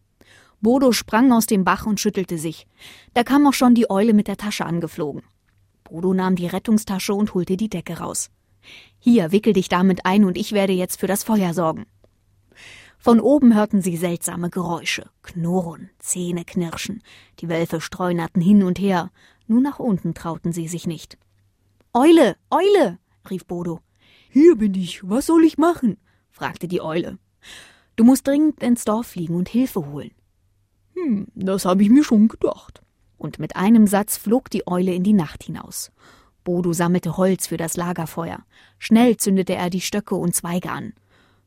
Bodo 0.62 0.92
sprang 0.92 1.32
aus 1.32 1.46
dem 1.46 1.64
Bach 1.64 1.86
und 1.86 2.00
schüttelte 2.00 2.38
sich. 2.38 2.68
Da 3.14 3.24
kam 3.24 3.48
auch 3.48 3.54
schon 3.54 3.76
die 3.76 3.90
Eule 3.90 4.14
mit 4.14 4.28
der 4.28 4.38
Tasche 4.38 4.66
angeflogen. 4.66 5.24
Bodo 5.84 6.14
nahm 6.14 6.36
die 6.36 6.48
Rettungstasche 6.48 7.14
und 7.14 7.34
holte 7.34 7.58
die 7.58 7.70
Decke 7.70 8.00
raus. 8.00 8.30
Hier, 9.00 9.32
wickel 9.32 9.54
dich 9.54 9.70
damit 9.70 10.06
ein 10.06 10.26
und 10.26 10.38
ich 10.38 10.52
werde 10.52 10.74
jetzt 10.74 11.00
für 11.00 11.08
das 11.08 11.24
Feuer 11.24 11.54
sorgen. 11.54 11.86
Von 12.98 13.22
oben 13.22 13.56
hörten 13.56 13.82
sie 13.82 13.96
seltsame 13.96 14.50
Geräusche, 14.50 15.10
Knurren, 15.24 15.90
Zähne 16.00 16.44
knirschen. 16.44 17.02
Die 17.40 17.48
Wölfe 17.48 17.80
streunerten 17.80 18.42
hin 18.42 18.62
und 18.62 18.78
her. 18.78 19.10
Nur 19.48 19.62
nach 19.62 19.80
unten 19.80 20.14
trauten 20.14 20.52
sie 20.52 20.68
sich 20.68 20.86
nicht. 20.86 21.18
Eule, 21.94 22.36
Eule, 22.52 23.00
rief 23.32 23.48
Bodo. 23.48 23.80
Hier 24.30 24.56
bin 24.56 24.76
ich. 24.76 25.10
Was 25.10 25.26
soll 25.26 25.44
ich 25.44 25.58
machen? 25.58 25.98
fragte 26.30 26.68
die 26.68 26.82
Eule. 26.82 27.18
Du 27.96 28.04
musst 28.04 28.28
dringend 28.28 28.62
ins 28.62 28.86
Dorf 28.86 29.08
fliegen 29.08 29.34
und 29.34 29.50
Hilfe 29.50 29.88
holen. 29.88 30.12
Hm, 30.94 31.30
das 31.34 31.66
habe 31.66 31.82
ich 31.82 31.90
mir 31.90 32.04
schon 32.04 32.28
gedacht. 32.28 32.84
Und 33.18 33.40
mit 33.40 33.56
einem 33.56 33.88
Satz 33.88 34.18
flog 34.18 34.52
die 34.52 34.68
Eule 34.68 34.94
in 34.94 35.02
die 35.02 35.14
Nacht 35.14 35.44
hinaus. 35.44 35.92
Bodo 36.44 36.74
sammelte 36.74 37.18
Holz 37.18 37.48
für 37.48 37.58
das 37.58 37.76
Lagerfeuer. 37.76 38.46
Schnell 38.78 39.18
zündete 39.18 39.56
er 39.56 39.72
die 39.72 39.82
Stöcke 39.82 40.14
und 40.14 40.36
Zweige 40.36 40.70
an. 40.70 40.94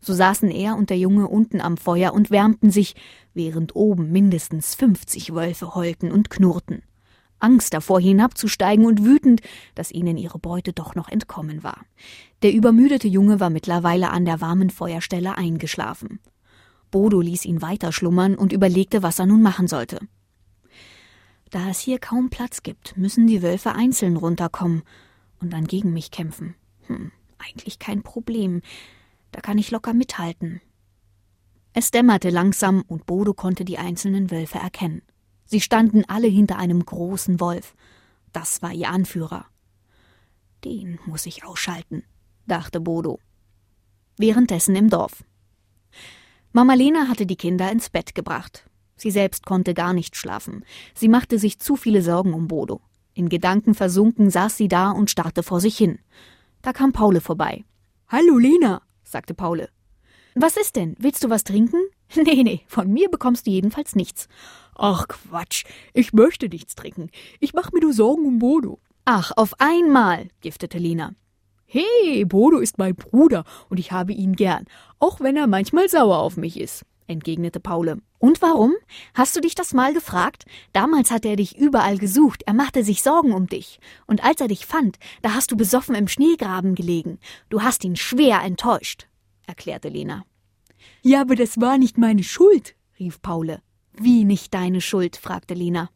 So 0.01 0.13
saßen 0.13 0.51
er 0.51 0.75
und 0.75 0.91
der 0.91 0.99
Junge 0.99 1.29
unten 1.29 1.61
am 1.61 1.77
Feuer 1.77 2.13
und 2.13 2.33
wärmten 2.33 2.73
sich, 2.73 2.97
während 3.33 3.77
oben 3.77 4.11
mindestens 4.11 4.75
fünfzig 4.75 5.33
Wölfe 5.33 5.77
heulten 5.77 6.11
und 6.11 6.31
knurrten. 6.31 6.83
Angst 7.43 7.75
davor 7.75 8.01
hinabzusteigen 8.01 8.87
und 8.87 9.05
wütend, 9.05 9.41
dass 9.75 9.91
ihnen 9.91 10.17
ihre 10.17 10.39
Beute 10.39 10.73
doch 10.73 10.95
noch 10.95 11.09
entkommen 11.09 11.63
war. 11.63 11.85
Der 12.43 12.53
übermüdete 12.53 13.09
Junge 13.09 13.41
war 13.41 13.51
mittlerweile 13.51 14.11
an 14.11 14.25
der 14.25 14.41
warmen 14.41 14.71
Feuerstelle 14.71 15.37
eingeschlafen. 15.37 16.21
Bodo 16.91 17.21
ließ 17.21 17.45
ihn 17.45 17.63
weiter 17.63 17.91
schlummern 17.91 18.35
und 18.35 18.53
überlegte, 18.53 19.03
was 19.03 19.19
er 19.19 19.27
nun 19.27 19.43
machen 19.43 19.67
sollte. 19.67 19.99
Da 21.51 21.69
es 21.69 21.81
hier 21.81 21.99
kaum 21.99 22.31
Platz 22.31 22.63
gibt, 22.63 22.97
müssen 22.97 23.27
die 23.27 23.43
Wölfe 23.43 23.75
einzeln 23.75 24.17
runterkommen 24.17 24.83
und 25.41 25.53
dann 25.53 25.67
gegen 25.67 25.93
mich 25.93 26.11
kämpfen. 26.11 26.55
Hm, 26.87 27.13
eigentlich 27.39 27.79
kein 27.79 28.03
Problem. 28.03 28.63
Da 29.33 29.41
kann 29.41 29.59
ich 29.59 29.71
locker 29.71 29.93
mithalten. 29.95 30.61
Es 31.75 31.91
dämmerte 31.91 32.31
langsam 32.31 32.83
und 32.87 33.07
Bodo 33.07 33.33
konnte 33.33 33.65
die 33.65 33.79
einzelnen 33.79 34.31
Wölfe 34.31 34.59
erkennen. 34.59 35.03
Sie 35.53 35.61
standen 35.61 36.05
alle 36.09 36.29
hinter 36.29 36.57
einem 36.57 36.83
großen 36.83 37.39
Wolf. 37.39 37.75
Das 38.33 38.63
war 38.63 38.73
ihr 38.73 38.89
Anführer. 38.89 39.45
Den 40.65 40.99
muss 41.05 41.27
ich 41.27 41.45
ausschalten, 41.45 42.05
dachte 42.47 42.81
Bodo. 42.81 43.19
Währenddessen 44.17 44.75
im 44.77 44.89
Dorf. 44.89 45.23
Mama 46.53 46.73
Lena 46.73 47.07
hatte 47.07 47.27
die 47.27 47.37
Kinder 47.37 47.71
ins 47.71 47.91
Bett 47.91 48.15
gebracht. 48.15 48.65
Sie 48.97 49.11
selbst 49.11 49.45
konnte 49.45 49.75
gar 49.75 49.93
nicht 49.93 50.17
schlafen. 50.17 50.65
Sie 50.95 51.09
machte 51.09 51.39
sich 51.39 51.59
zu 51.59 51.77
viele 51.77 52.01
Sorgen 52.01 52.33
um 52.33 52.49
Bodo. 52.49 52.81
In 53.13 53.29
Gedanken 53.29 53.75
versunken 53.75 54.31
saß 54.31 54.57
sie 54.57 54.69
da 54.69 54.91
und 54.91 55.11
starrte 55.11 55.43
vor 55.43 55.61
sich 55.61 55.77
hin. 55.77 55.99
Da 56.63 56.73
kam 56.73 56.93
Paule 56.93 57.21
vorbei. 57.21 57.63
Hallo 58.09 58.39
Lena, 58.39 58.81
sagte 59.05 59.35
Paule. 59.35 59.69
Was 60.35 60.57
ist 60.57 60.77
denn? 60.77 60.97
Willst 60.99 61.23
du 61.23 61.29
was 61.29 61.45
trinken? 61.45 61.83
Nee, 62.15 62.43
nee, 62.43 62.61
von 62.67 62.93
mir 62.93 63.09
bekommst 63.11 63.47
du 63.47 63.51
jedenfalls 63.51 63.97
nichts. 63.97 64.29
Ach 64.75 65.07
Quatsch, 65.09 65.65
ich 65.93 66.13
möchte 66.13 66.49
nichts 66.49 66.75
trinken. 66.75 67.11
Ich 67.41 67.55
mach 67.55 67.73
mir 67.73 67.81
nur 67.81 67.93
Sorgen 67.93 68.27
um 68.27 68.39
Bodo. 68.39 68.79
Ach, 69.05 69.33
auf 69.37 69.55
einmal, 69.59 70.29
giftete 70.41 70.79
Lina. 70.79 71.15
Hey, 71.67 72.25
Bodo 72.25 72.59
ist 72.59 72.79
mein 72.79 72.95
Bruder 72.95 73.45
und 73.69 73.79
ich 73.79 73.93
habe 73.93 74.13
ihn 74.13 74.37
gern, 74.37 74.67
auch 74.99 75.21
wenn 75.21 75.37
er 75.37 75.47
manchmal 75.47 75.89
sauer 75.89 76.19
auf 76.19 76.37
mich 76.37 76.61
ist, 76.61 76.85
entgegnete 77.07 77.61
Paule. 77.61 77.99
Und 78.19 78.43
warum? 78.43 78.75
Hast 79.15 79.35
du 79.35 79.41
dich 79.41 79.55
das 79.55 79.73
mal 79.73 79.95
gefragt? 79.95 80.45
Damals 80.73 81.11
hat 81.11 81.25
er 81.25 81.37
dich 81.37 81.57
überall 81.57 81.99
gesucht, 81.99 82.43
er 82.47 82.55
machte 82.55 82.85
sich 82.85 83.03
Sorgen 83.03 83.33
um 83.33 83.47
dich. 83.47 83.81
Und 84.07 84.23
als 84.23 84.41
er 84.41 84.49
dich 84.49 84.67
fand, 84.67 84.99
da 85.23 85.35
hast 85.35 85.51
du 85.51 85.57
besoffen 85.57 85.95
im 85.95 86.09
Schneegraben 86.09 86.75
gelegen. 86.75 87.19
Du 87.49 87.63
hast 87.63 87.85
ihn 87.85 87.97
schwer 87.97 88.43
enttäuscht, 88.43 89.09
erklärte 89.47 89.89
Lena. 89.89 90.25
Ja, 91.03 91.23
aber 91.23 91.37
das 91.37 91.61
war 91.61 91.79
nicht 91.79 91.99
meine 91.99 92.23
Schuld, 92.23 92.75
rief 92.99 93.21
Paule. 93.23 93.63
Wie 93.95 94.25
nicht 94.25 94.55
deine 94.55 94.81
Schuld? 94.81 95.17
fragte 95.17 95.55
Lina. 95.55 95.91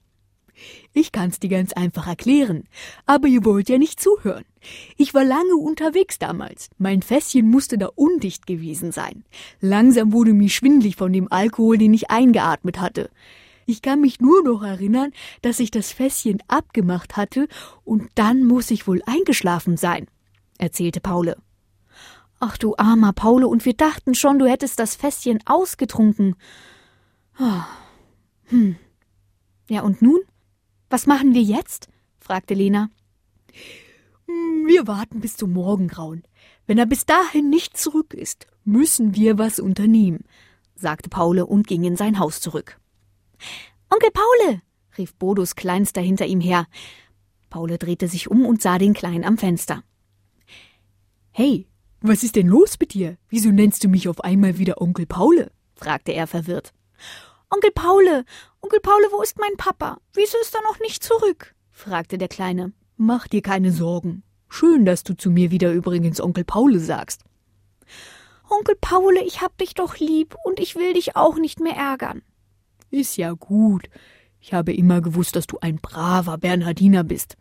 Ich 0.93 1.13
kann's 1.13 1.39
dir 1.39 1.51
ganz 1.51 1.73
einfach 1.75 2.07
erklären, 2.07 2.65
aber 3.05 3.29
ihr 3.29 3.45
wollt 3.45 3.69
ja 3.69 3.79
nicht 3.79 4.01
zuhören. 4.01 4.45
Ich 4.97 5.13
war 5.13 5.25
lange 5.25 5.55
unterwegs 5.55 6.19
damals. 6.19 6.71
Mein 6.79 7.03
Fässchen 7.03 7.51
musste 7.51 7.77
da 7.77 7.91
undicht 7.95 8.47
gewesen 8.47 8.93
sein. 8.93 9.25
Langsam 9.61 10.13
wurde 10.13 10.33
mir 10.33 10.49
schwindlig 10.49 10.97
von 10.97 11.13
dem 11.13 11.31
Alkohol, 11.31 11.79
den 11.79 11.93
ich 11.93 12.11
eingeatmet 12.11 12.81
hatte. 12.81 13.11
Ich 13.67 13.83
kann 13.83 14.01
mich 14.01 14.21
nur 14.21 14.43
noch 14.43 14.63
erinnern, 14.63 15.13
dass 15.43 15.61
ich 15.61 15.71
das 15.71 15.93
Fässchen 15.93 16.43
abgemacht 16.49 17.17
hatte 17.17 17.49
und 17.85 18.09
dann 18.15 18.45
muss 18.45 18.71
ich 18.71 18.87
wohl 18.87 19.03
eingeschlafen 19.07 19.77
sein, 19.77 20.07
erzählte 20.57 21.01
Paule. 21.01 21.37
Ach 22.39 22.57
du 22.57 22.77
armer 22.77 23.13
Paule, 23.13 23.49
und 23.49 23.65
wir 23.65 23.73
dachten 23.75 24.15
schon, 24.15 24.39
du 24.39 24.47
hättest 24.47 24.79
das 24.79 24.95
Fässchen 24.95 25.41
ausgetrunken. 25.47 26.37
Oh. 27.41 27.63
Hm. 28.47 28.77
Ja, 29.69 29.83
und 29.83 30.03
nun? 30.03 30.21
Was 30.91 31.07
machen 31.07 31.35
wir 31.35 31.43
jetzt? 31.43 31.89
fragte 32.19 32.55
Lena. 32.55 32.91
Hm, 34.27 34.67
wir 34.67 34.87
warten 34.87 35.21
bis 35.21 35.37
zum 35.37 35.53
Morgengrauen. 35.53 36.23
Wenn 36.67 36.79
er 36.79 36.87
bis 36.87 37.07
dahin 37.07 37.51
nicht 37.51 37.77
zurück 37.77 38.15
ist, 38.15 38.47
müssen 38.65 39.15
wir 39.15 39.39
was 39.39 39.61
unternehmen, 39.61 40.25
sagte 40.75 41.09
Paule 41.09 41.47
und 41.47 41.67
ging 41.67 41.85
in 41.85 41.97
sein 41.97 42.19
Haus 42.19 42.41
zurück. 42.41 42.81
Onkel 43.91 44.11
Paule, 44.11 44.63
rief 44.99 45.15
Bodos 45.15 45.55
Kleinster 45.55 46.01
hinter 46.01 46.27
ihm 46.27 46.41
her. 46.41 46.67
Paule 47.51 47.79
drehte 47.79 48.09
sich 48.09 48.29
um 48.29 48.45
und 48.45 48.63
sah 48.63 48.79
den 48.79 48.95
Kleinen 48.95 49.25
am 49.25 49.39
Fenster. 49.39 49.85
Hey, 51.31 51.69
was 52.01 52.23
ist 52.23 52.37
denn 52.37 52.49
los 52.49 52.77
mit 52.81 52.95
dir? 52.95 53.17
Wieso 53.29 53.51
nennst 53.51 53.85
du 53.85 53.89
mich 53.89 54.09
auf 54.09 54.23
einmal 54.23 54.59
wieder 54.59 54.81
Onkel 54.81 55.07
Paule? 55.07 55.51
fragte 55.75 56.13
er 56.13 56.27
verwirrt. 56.27 56.73
Onkel 57.49 57.71
Paule, 57.71 58.25
Onkel 58.61 58.81
Paule, 58.81 59.07
wo 59.13 59.23
ist 59.23 59.39
mein 59.39 59.57
Papa? 59.57 59.99
Wieso 60.15 60.37
ist 60.43 60.55
er 60.55 60.63
noch 60.63 60.81
nicht 60.81 61.05
zurück? 61.05 61.55
fragte 61.71 62.19
der 62.19 62.29
Kleine. 62.29 62.73
Mach 62.97 63.29
dir 63.29 63.41
keine 63.41 63.71
Sorgen. 63.71 64.25
Schön, 64.49 64.85
dass 64.85 65.05
du 65.05 65.17
zu 65.17 65.31
mir 65.31 65.51
wieder 65.53 65.73
übrigens 65.73 66.21
Onkel 66.21 66.45
Paule 66.45 66.81
sagst. 66.81 67.23
Onkel 68.49 68.75
Paule, 68.81 69.23
ich 69.23 69.43
hab 69.43 69.57
dich 69.59 69.75
doch 69.75 69.99
lieb 69.99 70.35
und 70.45 70.59
ich 70.59 70.75
will 70.75 70.95
dich 70.95 71.15
auch 71.15 71.37
nicht 71.37 71.61
mehr 71.61 71.75
ärgern. 71.77 72.23
Ist 72.91 73.17
ja 73.17 73.33
gut. 73.33 73.89
Ich 74.41 74.53
habe 74.53 74.73
immer 74.73 75.01
gewusst, 75.01 75.37
dass 75.37 75.47
du 75.47 75.59
ein 75.61 75.77
braver 75.77 76.39
Bernhardiner 76.39 77.05
bist, 77.05 77.37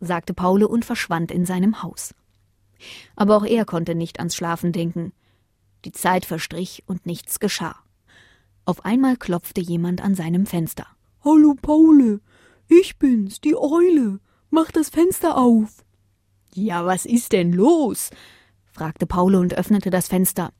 sagte 0.00 0.32
Paule 0.32 0.68
und 0.68 0.84
verschwand 0.84 1.30
in 1.30 1.44
seinem 1.44 1.82
Haus. 1.82 2.14
Aber 3.14 3.36
auch 3.36 3.44
er 3.44 3.66
konnte 3.66 3.94
nicht 3.94 4.18
ans 4.20 4.36
Schlafen 4.36 4.72
denken. 4.72 5.12
Die 5.84 5.92
Zeit 5.92 6.24
verstrich 6.24 6.82
und 6.86 7.04
nichts 7.04 7.40
geschah. 7.40 7.76
Auf 8.64 8.84
einmal 8.84 9.16
klopfte 9.16 9.60
jemand 9.60 10.02
an 10.02 10.14
seinem 10.14 10.46
Fenster. 10.46 10.86
Hallo, 11.24 11.54
Paule. 11.60 12.20
Ich 12.68 12.98
bin's, 12.98 13.40
die 13.40 13.56
Eule. 13.56 14.20
Mach 14.50 14.70
das 14.70 14.90
Fenster 14.90 15.36
auf. 15.36 15.84
Ja, 16.54 16.84
was 16.84 17.06
ist 17.06 17.32
denn 17.32 17.52
los? 17.52 18.10
fragte 18.72 19.06
Paule 19.06 19.38
und 19.38 19.54
öffnete 19.54 19.90
das 19.90 20.08
Fenster. 20.08 20.52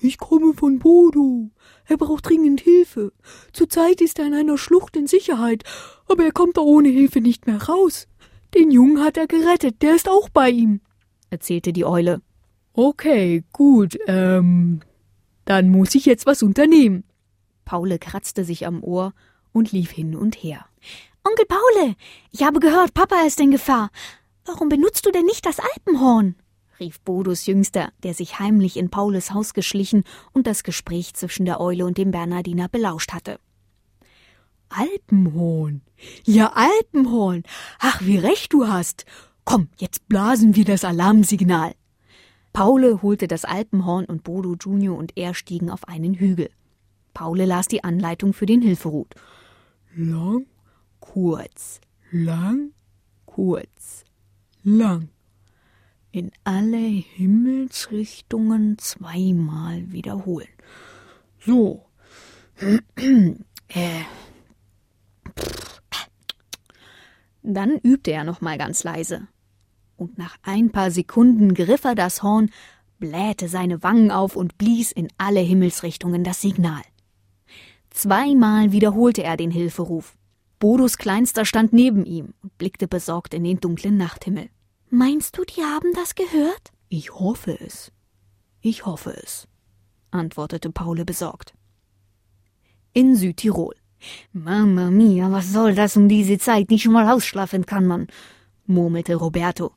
Ich 0.00 0.18
komme 0.18 0.52
von 0.52 0.80
Bodo. 0.80 1.50
Er 1.86 1.96
braucht 1.96 2.28
dringend 2.28 2.60
Hilfe. 2.60 3.12
Zurzeit 3.52 4.00
ist 4.00 4.18
er 4.18 4.26
in 4.26 4.34
einer 4.34 4.58
Schlucht 4.58 4.96
in 4.96 5.06
Sicherheit, 5.06 5.62
aber 6.08 6.24
er 6.24 6.32
kommt 6.32 6.56
da 6.56 6.60
ohne 6.62 6.88
Hilfe 6.88 7.20
nicht 7.20 7.46
mehr 7.46 7.62
raus. 7.62 8.08
Den 8.54 8.70
Jungen 8.70 9.00
hat 9.00 9.16
er 9.16 9.26
gerettet, 9.26 9.80
der 9.80 9.94
ist 9.94 10.08
auch 10.08 10.28
bei 10.28 10.50
ihm, 10.50 10.80
erzählte 11.30 11.72
die 11.72 11.84
Eule. 11.84 12.20
Okay, 12.74 13.44
gut, 13.52 13.96
ähm, 14.06 14.80
dann 15.52 15.68
muss 15.68 15.94
ich 15.94 16.06
jetzt 16.06 16.24
was 16.24 16.42
unternehmen. 16.42 17.04
Paule 17.66 17.98
kratzte 17.98 18.42
sich 18.42 18.66
am 18.66 18.82
Ohr 18.82 19.12
und 19.52 19.70
lief 19.70 19.90
hin 19.90 20.16
und 20.16 20.34
her. 20.34 20.64
Onkel 21.24 21.44
Paule, 21.44 21.94
ich 22.30 22.42
habe 22.42 22.58
gehört, 22.58 22.94
Papa 22.94 23.26
ist 23.26 23.38
in 23.38 23.50
Gefahr. 23.50 23.90
Warum 24.46 24.70
benutzt 24.70 25.04
du 25.04 25.10
denn 25.10 25.26
nicht 25.26 25.44
das 25.44 25.58
Alpenhorn? 25.60 26.36
rief 26.80 27.00
Bodos 27.00 27.44
Jüngster, 27.44 27.92
der 28.02 28.14
sich 28.14 28.38
heimlich 28.38 28.78
in 28.78 28.88
Paules 28.88 29.34
Haus 29.34 29.52
geschlichen 29.52 30.04
und 30.32 30.46
das 30.46 30.64
Gespräch 30.64 31.12
zwischen 31.12 31.44
der 31.44 31.60
Eule 31.60 31.84
und 31.84 31.98
dem 31.98 32.12
Bernardiner 32.12 32.68
belauscht 32.68 33.12
hatte. 33.12 33.38
Alpenhorn. 34.70 35.82
Ja, 36.24 36.54
Alpenhorn. 36.54 37.42
Ach, 37.78 38.00
wie 38.00 38.16
recht 38.16 38.54
du 38.54 38.68
hast. 38.68 39.04
Komm, 39.44 39.68
jetzt 39.76 40.08
blasen 40.08 40.56
wir 40.56 40.64
das 40.64 40.82
Alarmsignal. 40.82 41.74
Paule 42.52 43.00
holte 43.00 43.28
das 43.28 43.44
Alpenhorn 43.44 44.04
und 44.04 44.24
Bodo 44.24 44.56
Junior 44.60 44.98
und 44.98 45.16
er 45.16 45.32
stiegen 45.32 45.70
auf 45.70 45.88
einen 45.88 46.14
Hügel. 46.14 46.50
Paule 47.14 47.46
las 47.46 47.66
die 47.66 47.82
Anleitung 47.82 48.34
für 48.34 48.46
den 48.46 48.60
Hilferut. 48.60 49.14
Lang, 49.94 50.46
kurz, 51.00 51.80
lang, 52.10 52.72
kurz, 53.24 54.04
lang. 54.62 55.08
In 56.10 56.30
alle 56.44 56.76
Himmelsrichtungen 56.76 58.76
zweimal 58.76 59.90
wiederholen. 59.90 60.48
So. 61.38 61.86
äh. 63.68 64.02
Dann 67.42 67.78
übte 67.78 68.12
er 68.12 68.24
noch 68.24 68.42
mal 68.42 68.58
ganz 68.58 68.84
leise. 68.84 69.26
Und 70.02 70.18
nach 70.18 70.36
ein 70.42 70.70
paar 70.70 70.90
Sekunden 70.90 71.54
griff 71.54 71.84
er 71.84 71.94
das 71.94 72.24
Horn, 72.24 72.50
blähte 72.98 73.48
seine 73.48 73.84
Wangen 73.84 74.10
auf 74.10 74.34
und 74.34 74.58
blies 74.58 74.90
in 74.90 75.06
alle 75.16 75.38
Himmelsrichtungen 75.38 76.24
das 76.24 76.40
Signal. 76.40 76.82
Zweimal 77.90 78.72
wiederholte 78.72 79.22
er 79.22 79.36
den 79.36 79.52
Hilferuf. 79.52 80.16
Bodos 80.58 80.98
Kleinster 80.98 81.44
stand 81.44 81.72
neben 81.72 82.04
ihm 82.04 82.34
und 82.42 82.58
blickte 82.58 82.88
besorgt 82.88 83.32
in 83.32 83.44
den 83.44 83.60
dunklen 83.60 83.96
Nachthimmel. 83.96 84.48
Meinst 84.90 85.38
du, 85.38 85.44
die 85.44 85.62
haben 85.62 85.92
das 85.94 86.16
gehört? 86.16 86.72
Ich 86.88 87.14
hoffe 87.14 87.56
es. 87.60 87.92
Ich 88.60 88.84
hoffe 88.84 89.16
es, 89.22 89.46
antwortete 90.10 90.70
Paule 90.70 91.04
besorgt. 91.04 91.54
In 92.92 93.14
Südtirol. 93.14 93.76
Mama 94.32 94.90
mia, 94.90 95.30
was 95.30 95.52
soll 95.52 95.76
das 95.76 95.96
um 95.96 96.08
diese 96.08 96.38
Zeit? 96.38 96.70
Nicht 96.70 96.88
mal 96.88 97.08
ausschlafen 97.08 97.66
kann 97.66 97.86
man, 97.86 98.08
murmelte 98.66 99.14
Roberto. 99.14 99.72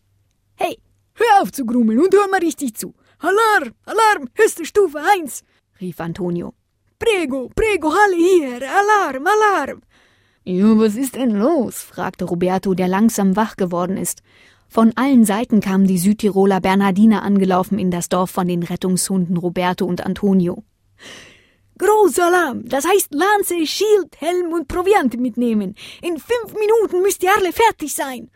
Auf 1.42 1.52
zu 1.52 1.66
grummeln 1.66 2.00
und 2.00 2.14
hör 2.14 2.28
mal 2.30 2.40
richtig 2.40 2.76
zu. 2.76 2.94
Alarm, 3.20 3.74
Alarm, 3.86 4.30
höchste 4.36 4.66
Stufe 4.66 5.00
eins, 5.00 5.44
rief 5.82 6.00
Antonio. 6.00 6.54
Prego, 7.00 7.50
prego, 7.56 7.90
alle 7.90 8.16
hier, 8.16 8.56
Alarm, 8.56 9.26
Alarm. 9.28 9.82
Ja, 10.44 10.78
was 10.78 10.96
ist 10.96 11.16
denn 11.16 11.32
los? 11.32 11.82
fragte 11.82 12.26
Roberto, 12.26 12.74
der 12.74 12.88
langsam 12.88 13.36
wach 13.36 13.56
geworden 13.56 13.98
ist. 13.98 14.22
Von 14.68 14.94
allen 14.96 15.26
Seiten 15.26 15.60
kamen 15.60 15.88
die 15.88 15.98
Südtiroler 15.98 16.62
Bernhardiner 16.62 17.24
angelaufen 17.24 17.80
in 17.80 17.92
das 17.92 18.10
Dorf 18.10 18.32
von 18.32 18.48
den 18.48 18.64
Rettungshunden 18.64 19.38
Roberto 19.38 19.86
und 19.86 20.06
Antonio. 20.06 20.64
Großalarm! 21.78 22.68
Das 22.70 22.86
heißt 22.86 23.14
Lanze, 23.14 23.66
Schild, 23.66 24.20
Helm 24.20 24.54
und 24.54 24.68
Proviant 24.68 25.20
mitnehmen. 25.20 25.76
In 26.02 26.18
fünf 26.18 26.54
Minuten 26.54 27.02
müsst 27.02 27.24
ihr 27.24 27.32
alle 27.36 27.52
fertig 27.52 27.94
sein. 27.94 28.32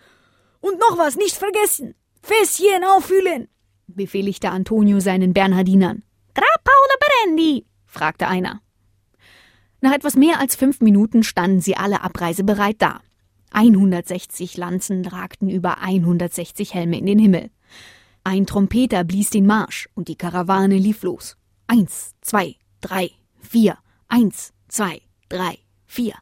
Und 0.60 0.80
noch 0.80 0.98
was, 0.98 1.16
nicht 1.16 1.36
vergessen. 1.36 1.96
Fässchen 2.22 2.84
auffüllen, 2.84 3.48
befehligte 3.88 4.50
Antonio 4.52 5.00
seinen 5.00 5.34
Bernhardinern. 5.34 6.04
Grappa 6.34 6.72
oder 6.86 6.96
Brandy? 7.00 7.66
fragte 7.86 8.28
einer. 8.28 8.62
Nach 9.82 9.94
etwas 9.94 10.16
mehr 10.16 10.40
als 10.40 10.56
fünf 10.56 10.82
Minuten 10.82 11.24
standen 11.24 11.62
sie 11.62 11.76
alle 11.78 12.02
abreisebereit 12.02 12.82
da. 12.82 13.02
160 13.52 14.58
Lanzen 14.58 15.06
ragten 15.06 15.50
über 15.50 15.82
160 15.82 16.74
Helme 16.74 16.98
in 16.98 17.06
den 17.06 17.20
Himmel. 17.20 17.50
Ein 18.24 18.46
Trompeter 18.46 19.04
blies 19.04 19.30
den 19.30 19.46
Marsch 19.46 19.90
und 19.96 20.08
die 20.08 20.18
Karawane 20.18 20.78
lief 20.78 21.04
los. 21.04 21.38
Eins, 21.68 22.14
zwei, 22.22 22.56
drei, 22.82 23.12
vier. 23.42 23.78
Eins, 24.08 24.54
zwei, 24.68 25.02
drei, 25.30 25.58
vier. 25.86 26.14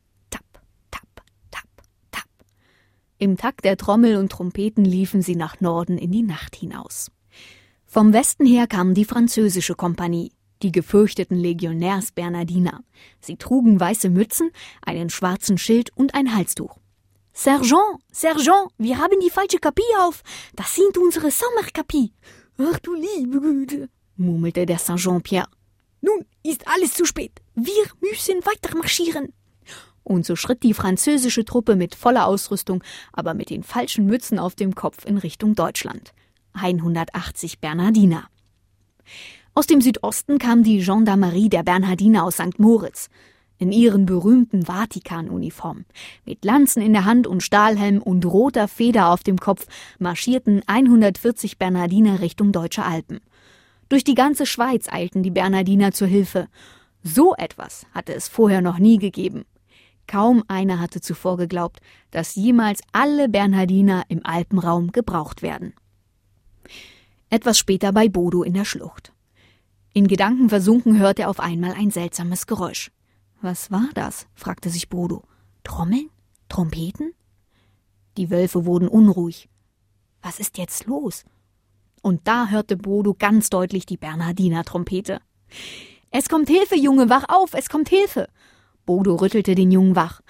Im 3.20 3.36
Takt 3.36 3.66
der 3.66 3.78
Trommel 3.78 4.18
und 4.18 4.32
Trompeten 4.32 4.86
liefen 4.86 5.24
sie 5.24 5.36
nach 5.36 5.60
Norden 5.60 5.98
in 5.98 6.12
die 6.12 6.22
Nacht 6.22 6.56
hinaus. 6.56 7.12
Vom 7.88 8.14
Westen 8.14 8.46
her 8.46 8.68
kam 8.68 8.94
die 8.94 9.06
französische 9.06 9.74
Kompanie, 9.74 10.32
die 10.62 10.72
gefürchteten 10.72 11.38
Legionärs 11.38 12.12
Bernardiner. 12.12 12.84
Sie 13.20 13.38
trugen 13.38 13.80
weiße 13.80 14.10
Mützen, 14.10 14.52
einen 14.86 15.10
schwarzen 15.10 15.58
Schild 15.58 15.90
und 15.96 16.14
ein 16.14 16.36
Halstuch. 16.36 16.78
Sergeant, 17.34 18.02
Sergeant, 18.12 18.70
wir 18.78 19.00
haben 19.00 19.20
die 19.20 19.32
falsche 19.32 19.58
Kapie 19.58 19.96
auf. 20.00 20.22
Das 20.56 20.76
sind 20.76 20.98
unsere 20.98 21.32
Sommerkapie. 21.32 22.14
Ach 22.60 22.78
du 22.80 22.94
liebe 22.94 23.40
Güte, 23.40 23.90
murmelte 24.16 24.68
der 24.68 24.78
Sergeant 24.78 25.24
Pierre. 25.24 25.48
Nun 26.02 26.26
ist 26.44 26.68
alles 26.68 26.94
zu 26.94 27.06
spät. 27.06 27.32
Wir 27.56 27.86
müssen 28.00 28.46
weitermarschieren. 28.46 29.34
Und 30.08 30.26
so 30.26 30.38
schritt 30.38 30.64
die 30.64 30.74
französische 30.74 31.44
Truppe 31.44 31.76
mit 31.76 31.94
voller 31.94 32.28
Ausrüstung, 32.28 32.82
aber 33.12 33.34
mit 33.34 33.50
den 33.50 33.62
falschen 33.62 34.06
Mützen 34.06 34.40
auf 34.40 34.56
dem 34.56 34.74
Kopf 34.74 35.04
in 35.04 35.18
Richtung 35.18 35.54
Deutschland. 35.54 36.14
180 36.54 37.60
Bernhardiner. 37.60 38.30
Aus 39.54 39.68
dem 39.68 39.82
Südosten 39.82 40.38
kam 40.38 40.64
die 40.64 40.80
Gendarmerie 40.80 41.50
der 41.50 41.64
Bernhardiner 41.64 42.24
aus 42.24 42.36
St. 42.36 42.58
Moritz. 42.58 43.10
In 43.58 43.74
ihren 43.74 44.06
berühmten 44.06 44.66
Vatikanuniformen. 44.66 45.86
Mit 46.24 46.46
Lanzen 46.46 46.82
in 46.82 46.94
der 46.94 47.04
Hand 47.04 47.28
und 47.28 47.44
Stahlhelm 47.44 48.02
und 48.02 48.26
roter 48.26 48.70
Feder 48.70 49.10
auf 49.10 49.24
dem 49.24 49.38
Kopf 49.38 49.68
marschierten 50.00 50.62
140 50.68 51.58
Bernhardiner 51.58 52.22
Richtung 52.22 52.54
Deutsche 52.54 52.86
Alpen. 52.86 53.20
Durch 53.90 54.06
die 54.06 54.16
ganze 54.16 54.46
Schweiz 54.46 54.88
eilten 54.90 55.22
die 55.22 55.32
Bernhardiner 55.32 55.92
zur 55.92 56.08
Hilfe. 56.08 56.48
So 57.04 57.36
etwas 57.36 57.86
hatte 57.94 58.14
es 58.14 58.30
vorher 58.30 58.62
noch 58.62 58.80
nie 58.80 59.00
gegeben. 59.00 59.44
Kaum 60.08 60.44
einer 60.48 60.80
hatte 60.80 61.02
zuvor 61.02 61.38
geglaubt, 61.38 61.82
dass 62.12 62.36
jemals 62.36 62.82
alle 62.94 63.28
Bernhardiner 63.28 64.06
im 64.08 64.26
Alpenraum 64.26 64.92
gebraucht 64.92 65.42
werden. 65.42 65.74
Etwas 67.30 67.60
später 67.60 67.92
bei 67.92 68.08
Bodo 68.08 68.44
in 68.44 68.54
der 68.54 68.66
Schlucht. 68.66 69.12
In 69.94 70.08
Gedanken 70.08 70.50
versunken 70.50 70.98
hörte 70.98 71.24
er 71.24 71.30
auf 71.30 71.40
einmal 71.40 71.74
ein 71.74 71.92
seltsames 71.92 72.48
Geräusch. 72.48 72.92
Was 73.42 73.70
war 73.70 73.90
das? 73.94 74.28
fragte 74.34 74.70
sich 74.70 74.90
Bodo. 74.90 75.24
Trommeln? 75.64 76.10
Trompeten? 76.50 77.14
Die 78.16 78.30
Wölfe 78.30 78.66
wurden 78.66 78.88
unruhig. 78.88 79.50
Was 80.22 80.40
ist 80.40 80.58
jetzt 80.58 80.86
los? 80.86 81.26
Und 82.02 82.28
da 82.28 82.48
hörte 82.48 82.78
Bodo 82.78 83.14
ganz 83.14 83.50
deutlich 83.50 83.86
die 83.86 83.98
Bernhardiner 83.98 84.64
Trompete. 84.64 85.20
Es 86.12 86.30
kommt 86.30 86.48
Hilfe, 86.48 86.76
Junge, 86.76 87.10
wach 87.10 87.26
auf, 87.28 87.54
es 87.54 87.70
kommt 87.70 87.90
Hilfe. 87.90 88.30
Bodo 88.88 89.16
rüttelte 89.16 89.54
den 89.54 89.70
Jungen 89.70 89.96
wach. 89.96 90.22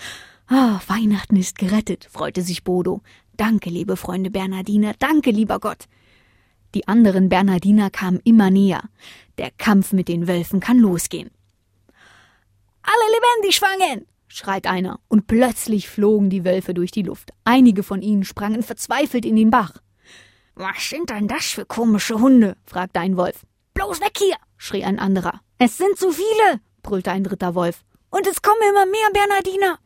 Ah, 0.48 0.82
Weihnachten 0.88 1.38
ist 1.38 1.58
gerettet, 1.58 2.10
freute 2.12 2.42
sich 2.42 2.66
Bodo. 2.66 3.02
Danke, 3.38 3.70
liebe 3.70 3.96
Freunde 3.96 4.32
Bernhardiner, 4.32 4.94
danke, 4.98 5.32
lieber 5.32 5.60
Gott. 5.60 5.86
Die 6.74 6.88
anderen 6.88 7.30
Bernhardiner 7.30 7.90
kamen 7.90 8.20
immer 8.24 8.50
näher. 8.50 8.82
Der 9.38 9.52
Kampf 9.52 9.94
mit 9.94 10.08
den 10.08 10.28
Wölfen 10.28 10.60
kann 10.60 10.80
losgehen. 10.80 11.30
Alle 12.82 13.14
lebendig 13.14 13.56
schwangen! 13.56 14.06
schreit 14.28 14.66
einer, 14.66 15.00
und 15.08 15.28
plötzlich 15.28 15.88
flogen 15.88 16.30
die 16.30 16.44
Wölfe 16.44 16.74
durch 16.74 16.92
die 16.92 17.04
Luft. 17.04 17.32
Einige 17.46 17.84
von 17.84 18.02
ihnen 18.02 18.26
sprangen 18.26 18.64
verzweifelt 18.64 19.26
in 19.26 19.36
den 19.36 19.52
Bach. 19.52 19.74
Was 20.56 20.90
sind 20.90 21.12
denn 21.12 21.28
das 21.28 21.46
für 21.46 21.66
komische 21.66 22.20
Hunde? 22.20 22.58
fragte 22.66 23.00
ein 23.02 23.18
Wolf. 23.18 23.46
Bloß 23.76 24.02
weg 24.02 24.18
hier! 24.18 24.38
schrie 24.58 24.84
ein 24.84 24.98
anderer. 24.98 25.42
Es 25.60 25.78
sind 25.78 25.96
zu 25.98 26.12
viele! 26.12 26.60
brüllte 26.82 27.12
ein 27.12 27.24
dritter 27.24 27.54
Wolf. 27.54 27.84
Und 28.10 28.28
es 28.28 28.42
kommen 28.42 28.62
immer 28.70 28.86
mehr 28.86 29.10
Bernardiner! 29.14 29.80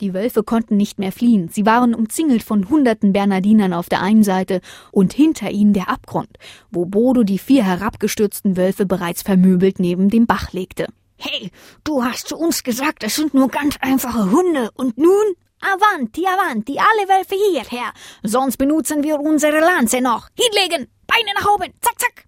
Die 0.00 0.12
Wölfe 0.12 0.42
konnten 0.42 0.76
nicht 0.76 0.98
mehr 0.98 1.12
fliehen. 1.12 1.48
Sie 1.48 1.64
waren 1.64 1.94
umzingelt 1.94 2.42
von 2.42 2.68
hunderten 2.68 3.14
Bernardinern 3.14 3.72
auf 3.72 3.88
der 3.88 4.02
einen 4.02 4.24
Seite 4.24 4.60
und 4.92 5.14
hinter 5.14 5.50
ihnen 5.50 5.72
der 5.72 5.88
Abgrund, 5.88 6.36
wo 6.70 6.84
Bodo 6.84 7.22
die 7.22 7.38
vier 7.38 7.64
herabgestürzten 7.64 8.58
Wölfe 8.58 8.84
bereits 8.84 9.22
vermöbelt 9.22 9.78
neben 9.78 10.10
dem 10.10 10.26
Bach 10.26 10.52
legte. 10.52 10.86
Hey, 11.16 11.50
du 11.82 12.04
hast 12.04 12.28
zu 12.28 12.36
uns 12.36 12.62
gesagt, 12.62 13.02
es 13.04 13.16
sind 13.16 13.32
nur 13.32 13.48
ganz 13.48 13.76
einfache 13.80 14.30
Hunde. 14.30 14.70
Und 14.74 14.98
nun? 14.98 15.34
Avanti, 15.60 16.26
avanti, 16.26 16.78
alle 16.78 17.08
Wölfe 17.08 17.34
hierher. 17.50 17.92
Sonst 18.22 18.58
benutzen 18.58 19.02
wir 19.02 19.18
unsere 19.18 19.60
Lanze 19.60 20.02
noch. 20.02 20.28
Hinlegen, 20.38 20.88
Beine 21.06 21.30
nach 21.34 21.48
oben, 21.54 21.72
zack, 21.80 21.98
zack. 21.98 22.24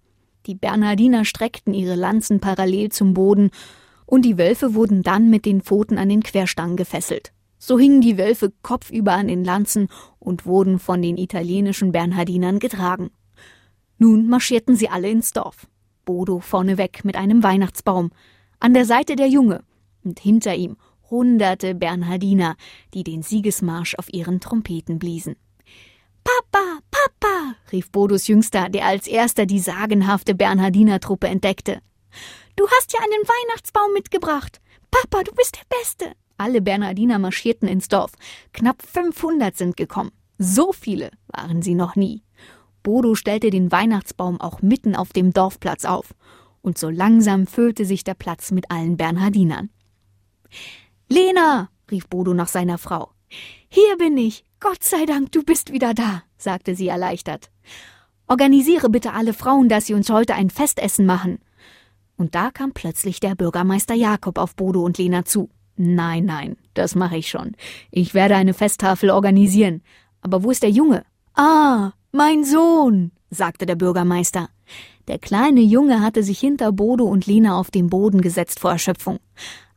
Die 0.47 0.55
Bernhardiner 0.55 1.25
streckten 1.25 1.75
ihre 1.75 1.95
Lanzen 1.95 2.39
parallel 2.39 2.89
zum 2.91 3.13
Boden, 3.13 3.51
und 4.09 4.23
die 4.23 4.39
Wölfe 4.39 4.73
wurden 4.73 5.03
dann 5.03 5.29
mit 5.29 5.45
den 5.45 5.61
Pfoten 5.61 5.99
an 5.99 6.09
den 6.09 6.23
Querstangen 6.23 6.77
gefesselt. 6.77 7.31
So 7.59 7.77
hingen 7.77 8.01
die 8.01 8.17
Wölfe 8.17 8.51
kopfüber 8.63 9.13
an 9.13 9.27
den 9.27 9.43
Lanzen 9.43 9.87
und 10.17 10.47
wurden 10.47 10.79
von 10.79 11.01
den 11.03 11.15
italienischen 11.15 11.91
Bernhardinern 11.91 12.57
getragen. 12.57 13.11
Nun 13.99 14.27
marschierten 14.27 14.75
sie 14.75 14.89
alle 14.89 15.09
ins 15.09 15.31
Dorf. 15.31 15.67
Bodo 16.05 16.39
vorneweg 16.39 17.05
mit 17.05 17.17
einem 17.17 17.43
Weihnachtsbaum, 17.43 18.09
an 18.59 18.73
der 18.73 18.85
Seite 18.85 19.15
der 19.15 19.27
Junge 19.27 19.63
und 20.03 20.19
hinter 20.19 20.55
ihm 20.55 20.77
hunderte 21.11 21.75
Bernhardiner, 21.75 22.55
die 22.95 23.03
den 23.03 23.21
Siegesmarsch 23.21 23.93
auf 23.95 24.11
ihren 24.11 24.39
Trompeten 24.39 24.97
bliesen. 24.97 25.35
Papa, 26.23 26.79
Papa, 26.89 27.55
rief 27.71 27.91
Bodos 27.91 28.27
Jüngster, 28.27 28.69
der 28.69 28.85
als 28.85 29.05
erster 29.05 29.45
die 29.45 29.59
sagenhafte 29.59 30.33
Bernhardinertruppe 30.33 31.27
entdeckte. 31.27 31.81
Du 32.59 32.67
hast 32.67 32.91
ja 32.91 32.99
einen 32.99 33.25
Weihnachtsbaum 33.25 33.93
mitgebracht. 33.93 34.59
Papa, 34.91 35.23
du 35.23 35.31
bist 35.31 35.55
der 35.55 35.77
Beste. 35.77 36.11
Alle 36.35 36.61
Bernhardiner 36.61 37.17
marschierten 37.17 37.69
ins 37.69 37.87
Dorf. 37.87 38.11
Knapp 38.51 38.81
500 38.81 39.55
sind 39.55 39.77
gekommen. 39.77 40.11
So 40.37 40.73
viele 40.73 41.11
waren 41.27 41.61
sie 41.61 41.73
noch 41.73 41.95
nie. 41.95 42.21
Bodo 42.83 43.15
stellte 43.15 43.49
den 43.49 43.71
Weihnachtsbaum 43.71 44.41
auch 44.41 44.61
mitten 44.61 44.93
auf 44.93 45.13
dem 45.13 45.31
Dorfplatz 45.31 45.85
auf. 45.85 46.13
Und 46.61 46.77
so 46.77 46.89
langsam 46.89 47.47
füllte 47.47 47.85
sich 47.85 48.03
der 48.03 48.13
Platz 48.13 48.51
mit 48.51 48.69
allen 48.69 48.97
Bernhardinern. 48.97 49.69
Lena, 51.07 51.69
rief 51.89 52.09
Bodo 52.09 52.33
nach 52.33 52.49
seiner 52.49 52.77
Frau. 52.77 53.13
Hier 53.69 53.95
bin 53.95 54.17
ich. 54.17 54.43
Gott 54.59 54.83
sei 54.83 55.05
Dank, 55.05 55.31
du 55.31 55.43
bist 55.43 55.71
wieder 55.71 55.93
da, 55.93 56.23
sagte 56.37 56.75
sie 56.75 56.89
erleichtert. 56.89 57.51
Organisiere 58.27 58.89
bitte 58.89 59.13
alle 59.13 59.33
Frauen, 59.33 59.69
dass 59.69 59.85
sie 59.85 59.93
uns 59.93 60.09
heute 60.09 60.35
ein 60.35 60.49
Festessen 60.49 61.05
machen. 61.05 61.39
Und 62.19 62.35
da 62.35 62.51
kam 62.51 62.73
plötzlich 62.73 63.21
der 63.21 63.33
Bürgermeister 63.33 63.95
Jakob 63.95 64.37
auf 64.37 64.53
Bodo 64.57 64.83
und 64.83 64.97
Lena 64.97 65.23
zu. 65.23 65.49
Nein, 65.77 66.25
nein, 66.25 66.57
das 66.73 66.93
mache 66.93 67.15
ich 67.15 67.29
schon. 67.29 67.55
Ich 67.91 68.13
werde 68.13 68.35
eine 68.35 68.53
Festtafel 68.53 69.09
organisieren. 69.09 69.81
Aber 70.19 70.43
wo 70.43 70.51
ist 70.51 70.61
der 70.61 70.69
Junge? 70.69 71.05
Ah, 71.33 71.93
mein 72.11 72.43
Sohn, 72.43 73.11
sagte 73.29 73.65
der 73.65 73.77
Bürgermeister. 73.77 74.49
Der 75.07 75.17
kleine 75.17 75.61
Junge 75.61 76.01
hatte 76.01 76.21
sich 76.21 76.41
hinter 76.41 76.73
Bodo 76.73 77.05
und 77.05 77.25
Lina 77.25 77.57
auf 77.57 77.71
den 77.71 77.87
Boden 77.89 78.19
gesetzt 78.19 78.59
vor 78.59 78.71
Erschöpfung. 78.71 79.19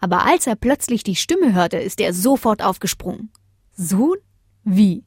Aber 0.00 0.26
als 0.26 0.48
er 0.48 0.56
plötzlich 0.56 1.04
die 1.04 1.14
Stimme 1.14 1.54
hörte, 1.54 1.76
ist 1.76 2.00
er 2.00 2.12
sofort 2.12 2.60
aufgesprungen. 2.60 3.30
Sohn? 3.72 4.16
Wie? 4.64 5.04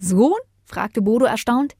Sohn? 0.00 0.40
fragte 0.64 1.00
Bodo 1.00 1.26
erstaunt. 1.26 1.76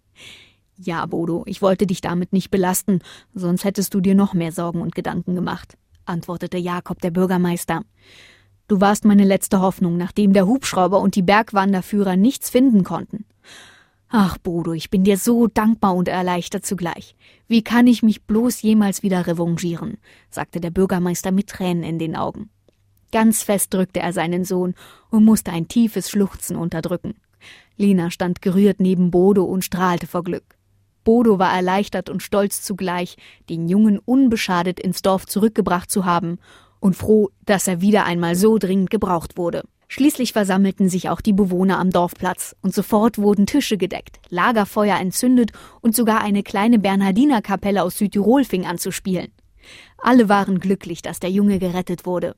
Ja, 0.85 1.07
Bodo, 1.07 1.45
ich 1.47 1.63
wollte 1.63 1.87
dich 1.87 2.01
damit 2.01 2.33
nicht 2.33 2.51
belasten, 2.51 3.03
sonst 3.35 3.63
hättest 3.63 3.95
du 3.95 4.01
dir 4.01 4.17
noch 4.17 4.35
mehr 4.35 4.51
Sorgen 4.51 4.81
und 4.81 4.97
Gedanken 4.97 5.37
gemacht, 5.37 5.79
antwortete 6.07 6.59
Jakob 6.59 7.01
der 7.01 7.13
Bürgermeister. 7.13 7.83
Du 8.67 8.81
warst 8.81 9.05
meine 9.05 9.23
letzte 9.23 9.61
Hoffnung, 9.61 9.97
nachdem 9.97 10.33
der 10.33 10.49
Hubschrauber 10.49 11.01
und 11.01 11.15
die 11.15 11.23
Bergwanderführer 11.23 12.17
nichts 12.17 12.51
finden 12.51 12.83
konnten. 12.83 13.27
Ach, 14.09 14.39
Bodo, 14.39 14.73
ich 14.73 14.91
bin 14.91 15.05
dir 15.05 15.19
so 15.19 15.47
dankbar 15.47 15.95
und 15.95 16.09
erleichtert 16.09 16.67
zugleich. 16.67 17.15
Wie 17.47 17.63
kann 17.63 17.87
ich 17.87 18.03
mich 18.03 18.25
bloß 18.25 18.61
jemals 18.63 19.05
wieder 19.05 19.25
revanchieren? 19.25 19.99
sagte 20.31 20.61
der 20.61 20.71
Bürgermeister 20.71 21.31
mit 21.31 21.49
Tränen 21.49 21.85
in 21.85 22.01
den 22.01 22.17
Augen. 22.17 22.51
Ganz 23.13 23.45
fest 23.45 23.73
drückte 23.73 24.01
er 24.01 24.13
seinen 24.13 24.45
Sohn 24.45 24.75
und 25.11 25.25
musste 25.25 25.53
ein 25.53 25.69
tiefes 25.69 26.11
Schluchzen 26.11 26.57
unterdrücken. 26.57 27.15
Lina 27.77 28.11
stand 28.11 28.43
gerührt 28.43 28.81
neben 28.81 29.13
Bodo 29.13 29.45
und 29.45 29.65
strahlte 29.65 30.09
vor 30.09 30.25
Glück. 30.25 30.57
Bodo 31.05 31.39
war 31.39 31.55
erleichtert 31.55 32.11
und 32.11 32.23
stolz 32.23 32.63
zugleich, 32.63 33.17
den 33.49 33.69
Jungen 33.69 33.99
unbeschadet 33.99 34.81
ins 34.81 35.03
Dorf 35.03 35.27
zurückgebracht 35.27 35.91
zu 35.91 36.05
haben 36.05 36.39
und 36.81 36.97
froh, 36.97 37.31
dass 37.45 37.69
er 37.69 37.81
wieder 37.81 38.05
einmal 38.05 38.35
so 38.35 38.59
dringend 38.59 38.91
gebraucht 38.91 39.37
wurde. 39.37 39.63
Schließlich 39.89 40.33
versammelten 40.33 40.89
sich 40.89 41.11
auch 41.11 41.21
die 41.21 41.35
Bewohner 41.35 41.79
am 41.79 41.91
Dorfplatz 41.91 42.57
und 42.63 42.75
sofort 42.75 43.19
wurden 43.19 43.45
Tische 43.45 43.77
gedeckt, 43.77 44.21
Lagerfeuer 44.31 44.97
entzündet 44.99 45.53
und 45.83 45.95
sogar 45.95 46.23
eine 46.23 46.43
kleine 46.43 46.79
Bernhardinerkapelle 46.79 47.83
aus 47.83 47.99
Südtirol 47.99 48.45
fing 48.45 48.65
an 48.65 48.79
zu 48.79 48.91
spielen. 48.91 49.29
Alle 49.99 50.31
waren 50.31 50.61
glücklich, 50.61 51.03
dass 51.03 51.21
der 51.21 51.31
Junge 51.31 51.59
gerettet 51.59 52.07
wurde. 52.07 52.37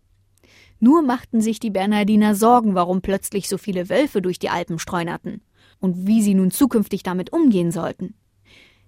Nur 0.80 1.02
machten 1.02 1.40
sich 1.40 1.60
die 1.60 1.70
Bernhardiner 1.70 2.34
Sorgen, 2.34 2.74
warum 2.74 3.00
plötzlich 3.02 3.48
so 3.48 3.56
viele 3.56 3.88
Wölfe 3.88 4.20
durch 4.20 4.40
die 4.40 4.50
Alpen 4.50 4.78
streunerten 4.78 5.40
und 5.78 6.08
wie 6.08 6.22
sie 6.22 6.34
nun 6.34 6.50
zukünftig 6.50 7.02
damit 7.04 7.32
umgehen 7.32 7.70
sollten. 7.70 8.14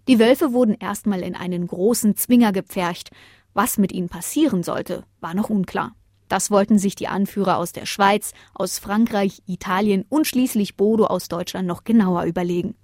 Die 0.09 0.19
Wölfe 0.21 0.53
wurden 0.53 0.75
erstmal 0.75 1.21
in 1.21 1.35
einen 1.35 1.67
großen 1.67 2.17
Zwinger 2.17 2.53
gepfercht. 2.53 3.11
Was 3.55 3.79
mit 3.79 3.93
ihnen 3.93 4.09
passieren 4.09 4.63
sollte, 4.63 5.05
war 5.21 5.35
noch 5.35 5.51
unklar. 5.51 5.95
Das 6.29 6.51
wollten 6.51 6.79
sich 6.79 6.95
die 6.95 7.09
Anführer 7.09 7.59
aus 7.59 7.73
der 7.73 7.87
Schweiz, 7.87 8.33
aus 8.55 8.79
Frankreich, 8.79 9.43
Italien 9.47 10.05
und 10.09 10.27
schließlich 10.27 10.77
Bodo 10.77 11.07
aus 11.07 11.29
Deutschland 11.29 11.67
noch 11.67 11.85
genauer 11.85 12.25
überlegen. 12.25 12.77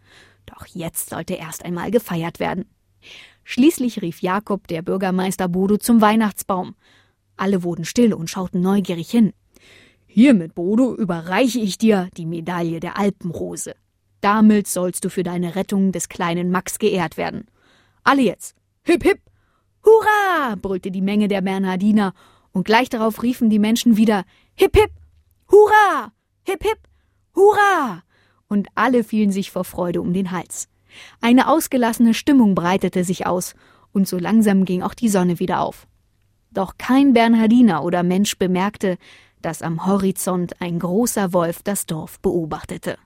Doch 0.47 0.67
jetzt 0.67 1.11
sollte 1.11 1.35
erst 1.35 1.65
einmal 1.65 1.91
gefeiert 1.91 2.41
werden. 2.41 2.67
Schließlich 3.45 4.03
rief 4.03 4.23
Jakob, 4.23 4.69
der 4.69 4.83
Bürgermeister 4.83 5.49
Bodo, 5.49 5.77
zum 5.77 6.01
Weihnachtsbaum. 6.01 6.75
Alle 7.37 7.63
wurden 7.63 7.85
still 7.85 8.15
und 8.15 8.31
schauten 8.31 8.61
neugierig 8.61 9.11
hin. 9.11 9.33
Hiermit, 10.07 10.55
Bodo, 10.55 10.95
überreiche 10.95 11.59
ich 11.59 11.79
dir 11.79 12.09
die 12.17 12.27
Medaille 12.27 12.81
der 12.81 12.99
Alpenrose. 12.99 13.75
Damit 14.23 14.69
sollst 14.69 15.05
du 15.05 15.11
für 15.11 15.25
deine 15.25 15.57
Rettung 15.57 15.91
des 15.91 16.09
kleinen 16.09 16.51
Max 16.53 16.79
geehrt 16.79 17.17
werden. 17.17 17.47
Alle 18.05 18.23
jetzt. 18.23 18.55
Hip, 18.85 19.03
hip! 19.03 19.21
Hurra! 19.85 20.55
brüllte 20.55 20.93
die 20.93 21.03
Menge 21.03 21.27
der 21.27 21.43
Bernhardiner, 21.43 22.15
und 22.53 22.65
gleich 22.65 22.89
darauf 22.89 23.23
riefen 23.23 23.51
die 23.51 23.59
Menschen 23.59 23.97
wieder 23.97 24.25
Hip, 24.55 24.77
hip! 24.77 24.93
Hurra! 25.51 26.13
Hip, 26.47 26.63
hip! 26.63 26.79
Hurra! 27.35 28.05
Und 28.47 28.69
alle 28.77 29.03
fielen 29.03 29.33
sich 29.33 29.51
vor 29.51 29.65
Freude 29.65 30.01
um 30.01 30.13
den 30.13 30.31
Hals. 30.31 30.69
Eine 31.21 31.49
ausgelassene 31.49 32.15
Stimmung 32.15 32.55
breitete 32.55 33.03
sich 33.03 33.27
aus, 33.27 33.55
und 33.93 34.07
so 34.07 34.19
langsam 34.19 34.65
ging 34.65 34.83
auch 34.83 34.95
die 34.95 35.09
Sonne 35.09 35.41
wieder 35.41 35.61
auf. 35.61 35.89
Doch 36.53 36.77
kein 36.79 37.13
Bernhardiner 37.13 37.83
oder 37.83 38.05
Mensch 38.05 38.39
bemerkte, 38.39 38.99
dass 39.41 39.63
am 39.63 39.85
Horizont 39.85 40.61
ein 40.61 40.79
großer 40.79 41.33
Wolf 41.33 41.63
das 41.65 41.87
Dorf 41.87 42.21
beobachtete. 42.21 42.99